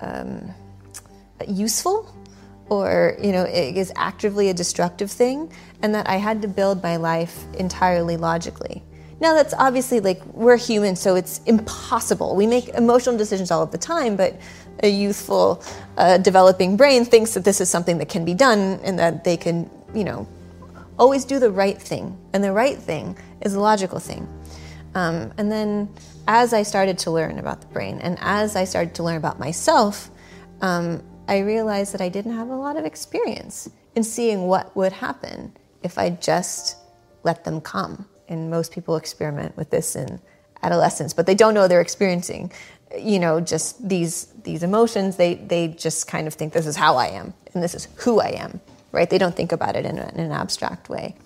um, 0.00 0.52
useful 1.46 2.14
or 2.68 3.16
you 3.22 3.32
know 3.32 3.44
it 3.44 3.76
is 3.76 3.92
actively 3.96 4.48
a 4.48 4.54
destructive 4.54 5.10
thing 5.10 5.52
and 5.82 5.94
that 5.94 6.08
i 6.08 6.16
had 6.16 6.40
to 6.42 6.48
build 6.48 6.82
my 6.82 6.96
life 6.96 7.44
entirely 7.54 8.16
logically. 8.16 8.82
Now 9.20 9.32
that's 9.34 9.54
obviously 9.54 10.00
like 10.00 10.24
we're 10.26 10.56
human 10.56 10.96
so 10.96 11.14
it's 11.14 11.40
impossible. 11.46 12.34
We 12.36 12.46
make 12.46 12.68
emotional 12.70 13.16
decisions 13.16 13.50
all 13.50 13.62
of 13.62 13.70
the 13.70 13.78
time 13.78 14.16
but 14.16 14.38
a 14.82 14.88
youthful 14.88 15.62
uh, 15.96 16.18
developing 16.18 16.76
brain 16.76 17.04
thinks 17.04 17.34
that 17.34 17.44
this 17.44 17.60
is 17.60 17.70
something 17.70 17.98
that 17.98 18.08
can 18.08 18.24
be 18.24 18.34
done 18.34 18.80
and 18.82 18.98
that 18.98 19.24
they 19.24 19.36
can 19.36 19.70
you 19.94 20.04
know 20.04 20.26
always 20.98 21.24
do 21.24 21.38
the 21.38 21.50
right 21.50 21.80
thing. 21.80 22.16
And 22.32 22.42
the 22.42 22.52
right 22.52 22.78
thing 22.78 23.16
is 23.40 23.54
a 23.54 23.60
logical 23.60 23.98
thing. 23.98 24.28
Um, 24.94 25.32
and 25.38 25.50
then 25.50 25.88
as 26.26 26.52
i 26.52 26.62
started 26.62 26.98
to 26.98 27.10
learn 27.10 27.38
about 27.38 27.60
the 27.60 27.66
brain 27.68 27.98
and 28.00 28.16
as 28.20 28.56
i 28.56 28.64
started 28.64 28.94
to 28.94 29.02
learn 29.02 29.16
about 29.16 29.38
myself 29.38 30.10
um, 30.62 31.02
I 31.26 31.38
realized 31.38 31.94
that 31.94 32.00
I 32.00 32.08
didn't 32.08 32.36
have 32.36 32.48
a 32.48 32.56
lot 32.56 32.76
of 32.76 32.84
experience 32.84 33.70
in 33.94 34.04
seeing 34.04 34.46
what 34.46 34.74
would 34.76 34.92
happen 34.92 35.52
if 35.82 35.98
I 35.98 36.10
just 36.10 36.76
let 37.22 37.44
them 37.44 37.60
come. 37.60 38.06
And 38.28 38.50
most 38.50 38.72
people 38.72 38.96
experiment 38.96 39.56
with 39.56 39.70
this 39.70 39.96
in 39.96 40.20
adolescence, 40.62 41.12
but 41.12 41.26
they 41.26 41.34
don't 41.34 41.54
know 41.54 41.68
they're 41.68 41.80
experiencing, 41.80 42.52
you 42.98 43.18
know, 43.18 43.40
just 43.40 43.86
these 43.86 44.26
these 44.42 44.62
emotions. 44.62 45.16
They 45.16 45.34
they 45.34 45.68
just 45.68 46.06
kind 46.06 46.26
of 46.26 46.34
think 46.34 46.52
this 46.52 46.66
is 46.66 46.76
how 46.76 46.96
I 46.96 47.08
am 47.08 47.34
and 47.52 47.62
this 47.62 47.74
is 47.74 47.88
who 47.96 48.20
I 48.20 48.28
am, 48.28 48.60
right? 48.92 49.08
They 49.08 49.18
don't 49.18 49.36
think 49.36 49.52
about 49.52 49.76
it 49.76 49.84
in, 49.84 49.98
a, 49.98 50.08
in 50.08 50.20
an 50.20 50.32
abstract 50.32 50.88
way. 50.88 51.16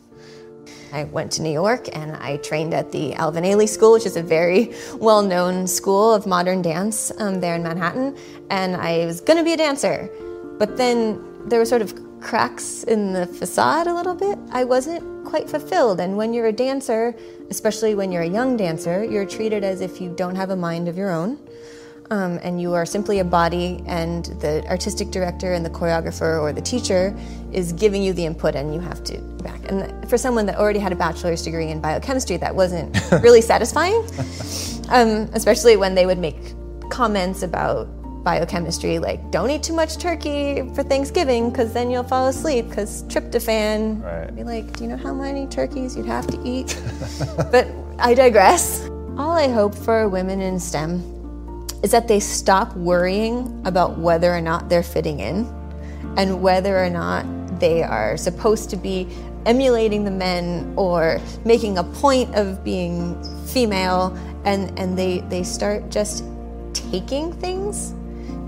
I 0.93 1.05
went 1.05 1.33
to 1.33 1.43
New 1.43 1.53
York 1.53 1.89
and 1.97 2.17
I 2.17 2.39
trained 2.39 2.75
at 2.75 2.93
the 2.93 3.15
Alvin 3.15 3.45
Ailey 3.45 3.69
School, 3.69 3.93
which 3.93 4.07
is 4.07 4.17
a 4.17 4.23
very 4.23 4.75
well 4.95 5.23
known 5.23 5.67
school 5.67 6.13
of 6.13 6.27
modern 6.27 6.63
dance 6.63 7.13
um, 7.19 7.41
there 7.41 7.55
in 7.55 7.63
Manhattan. 7.63 8.17
And 8.51 8.77
I 8.77 9.07
was 9.07 9.21
going 9.21 9.39
to 9.39 9.45
be 9.45 9.53
a 9.53 9.57
dancer. 9.57 10.11
But 10.59 10.77
then 10.77 11.23
there 11.49 11.59
were 11.59 11.65
sort 11.65 11.83
of 11.83 11.95
cracks 12.21 12.83
in 12.85 13.13
the 13.13 13.27
facade 13.27 13.87
a 13.87 13.95
little 13.95 14.15
bit. 14.15 14.39
I 14.51 14.65
wasn't 14.65 15.25
quite 15.25 15.49
fulfilled. 15.49 16.01
And 16.01 16.17
when 16.17 16.33
you're 16.33 16.47
a 16.47 16.53
dancer, 16.53 17.15
especially 17.51 17.95
when 17.95 18.11
you're 18.11 18.23
a 18.23 18.29
young 18.29 18.57
dancer, 18.57 19.05
you're 19.05 19.27
treated 19.27 19.63
as 19.63 19.81
if 19.81 20.01
you 20.01 20.13
don't 20.17 20.35
have 20.35 20.51
a 20.51 20.57
mind 20.57 20.89
of 20.89 20.97
your 20.97 21.11
own 21.11 21.39
um, 22.11 22.39
and 22.43 22.61
you 22.61 22.75
are 22.75 22.87
simply 22.87 23.19
a 23.19 23.25
body, 23.25 23.83
and 23.87 24.27
the 24.41 24.67
artistic 24.69 25.11
director 25.11 25.53
and 25.53 25.65
the 25.65 25.71
choreographer 25.71 26.41
or 26.41 26.53
the 26.53 26.63
teacher 26.63 27.17
is 27.53 27.73
giving 27.73 28.03
you 28.03 28.13
the 28.13 28.25
input, 28.25 28.55
and 28.55 28.75
you 28.75 28.81
have 28.81 29.05
to 29.05 29.19
back. 29.43 29.61
And 29.71 30.09
for 30.09 30.17
someone 30.17 30.47
that 30.47 30.57
already 30.57 30.79
had 30.79 30.93
a 30.93 30.97
bachelor's 30.97 31.43
degree 31.43 31.69
in 31.69 31.81
biochemistry, 31.81 32.37
that 32.39 32.55
wasn't 32.55 32.99
really 33.23 33.43
satisfying, 33.43 34.03
um, 34.91 35.29
especially 35.35 35.77
when 35.77 35.95
they 35.95 36.07
would 36.07 36.19
make 36.19 36.37
comments 36.91 37.43
about 37.43 37.89
biochemistry 38.25 38.99
like 38.99 39.31
don't 39.31 39.49
eat 39.49 39.63
too 39.63 39.73
much 39.73 39.97
turkey 39.97 40.69
for 40.75 40.83
thanksgiving 40.83 41.51
because 41.51 41.73
then 41.73 41.91
you'll 41.91 42.03
fall 42.03 42.27
asleep 42.27 42.69
because 42.69 43.05
tryptophan 43.05 44.03
right. 44.03 44.35
be 44.35 44.43
like 44.43 44.71
do 44.77 44.85
you 44.85 44.91
know 44.91 44.97
how 44.97 45.15
many 45.15 45.47
turkeys 45.47 45.97
you'd 45.97 46.05
have 46.05 46.27
to 46.27 46.39
eat 46.45 46.79
but 47.53 47.67
i 47.99 48.13
digress 48.13 48.89
all 49.17 49.31
i 49.31 49.49
hope 49.49 49.75
for 49.75 50.09
women 50.09 50.41
in 50.41 50.59
stem 50.59 51.18
is 51.83 51.91
that 51.91 52.09
they 52.09 52.21
stop 52.21 52.75
worrying 52.77 53.63
about 53.65 53.99
whether 53.99 54.35
or 54.35 54.41
not 54.41 54.69
they're 54.69 54.83
fitting 54.83 55.21
in 55.21 55.47
and 56.17 56.43
whether 56.43 56.83
or 56.83 56.91
not 56.91 57.25
they 57.61 57.83
are 57.83 58.17
supposed 58.17 58.71
to 58.71 58.77
be 58.77 59.09
emulating 59.47 60.05
the 60.05 60.11
men 60.11 60.73
or 60.77 61.21
making 61.45 61.79
a 61.79 61.85
point 61.85 62.35
of 62.35 62.63
being 62.65 63.21
female 63.47 64.17
and, 64.45 64.77
and 64.79 64.99
they, 64.99 65.21
they 65.29 65.43
start 65.43 65.89
just 65.91 66.25
taking 66.73 67.33
things, 67.33 67.95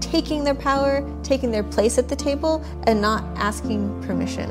taking 0.01 0.45
their 0.45 0.55
power, 0.55 1.09
taking 1.23 1.51
their 1.51 1.63
place 1.63 1.99
at 1.99 2.09
the 2.09 2.17
table, 2.17 2.65
and 2.85 3.01
not 3.01 3.25
asking 3.37 4.03
permission 4.03 4.49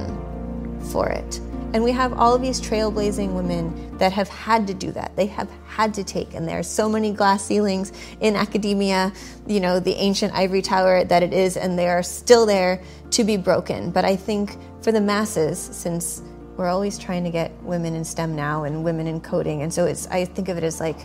for 0.91 1.09
it. 1.09 1.39
And 1.71 1.83
we 1.83 1.91
have 1.91 2.13
all 2.13 2.33
of 2.33 2.41
these 2.41 2.59
trailblazing 2.59 3.33
women 3.33 3.95
that 3.99 4.11
have 4.11 4.27
had 4.27 4.65
to 4.67 4.73
do 4.73 4.91
that. 4.93 5.15
They 5.15 5.27
have 5.27 5.49
had 5.67 5.93
to 5.93 6.03
take, 6.03 6.33
and 6.33 6.47
there 6.47 6.57
are 6.57 6.63
so 6.63 6.89
many 6.89 7.13
glass 7.13 7.45
ceilings 7.45 7.93
in 8.21 8.35
academia, 8.35 9.13
you 9.45 9.59
know, 9.59 9.79
the 9.79 9.93
ancient 9.93 10.33
ivory 10.33 10.63
tower 10.63 11.03
that 11.03 11.21
it 11.21 11.31
is, 11.31 11.57
and 11.57 11.77
they 11.77 11.87
are 11.87 12.01
still 12.01 12.47
there 12.47 12.81
to 13.11 13.23
be 13.23 13.37
broken. 13.37 13.91
But 13.91 14.03
I 14.03 14.15
think 14.15 14.57
for 14.81 14.91
the 14.91 14.99
masses, 14.99 15.59
since 15.59 16.23
we're 16.57 16.69
always 16.69 16.97
trying 16.97 17.23
to 17.23 17.29
get 17.29 17.51
women 17.61 17.93
in 17.93 18.03
STEM 18.03 18.35
now 18.35 18.63
and 18.63 18.83
women 18.83 19.05
in 19.05 19.21
coding, 19.21 19.61
and 19.61 19.71
so 19.71 19.85
it's, 19.85 20.07
I 20.07 20.25
think 20.25 20.49
of 20.49 20.57
it 20.57 20.63
as 20.63 20.79
like, 20.79 20.97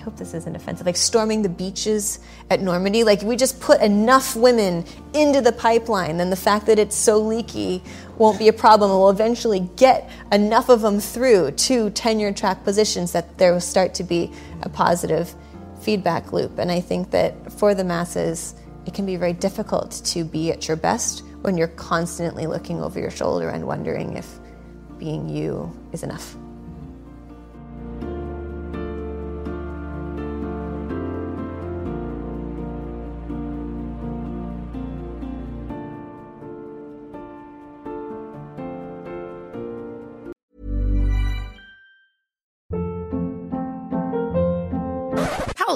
hope 0.00 0.16
this 0.16 0.34
isn't 0.34 0.56
offensive, 0.56 0.86
like 0.86 0.96
storming 0.96 1.42
the 1.42 1.48
beaches 1.48 2.18
at 2.50 2.60
Normandy. 2.60 3.04
Like, 3.04 3.22
we 3.22 3.36
just 3.36 3.60
put 3.60 3.80
enough 3.80 4.34
women 4.34 4.84
into 5.14 5.40
the 5.40 5.52
pipeline, 5.52 6.16
then 6.16 6.30
the 6.30 6.36
fact 6.36 6.66
that 6.66 6.78
it's 6.78 6.96
so 6.96 7.18
leaky 7.18 7.82
won't 8.18 8.38
be 8.38 8.48
a 8.48 8.52
problem. 8.52 8.90
We'll 8.90 9.10
eventually 9.10 9.70
get 9.76 10.10
enough 10.32 10.68
of 10.68 10.80
them 10.80 11.00
through 11.00 11.52
to 11.52 11.90
tenure 11.90 12.32
track 12.32 12.64
positions 12.64 13.12
that 13.12 13.38
there 13.38 13.52
will 13.52 13.60
start 13.60 13.94
to 13.94 14.04
be 14.04 14.32
a 14.62 14.68
positive 14.68 15.34
feedback 15.80 16.32
loop. 16.32 16.58
And 16.58 16.70
I 16.70 16.80
think 16.80 17.10
that 17.10 17.52
for 17.52 17.74
the 17.74 17.84
masses, 17.84 18.54
it 18.86 18.94
can 18.94 19.06
be 19.06 19.16
very 19.16 19.32
difficult 19.32 20.02
to 20.06 20.24
be 20.24 20.50
at 20.50 20.68
your 20.68 20.76
best 20.76 21.22
when 21.42 21.56
you're 21.56 21.68
constantly 21.68 22.46
looking 22.46 22.82
over 22.82 22.98
your 22.98 23.10
shoulder 23.10 23.48
and 23.48 23.66
wondering 23.66 24.16
if 24.16 24.38
being 24.98 25.28
you 25.28 25.74
is 25.92 26.02
enough. 26.02 26.36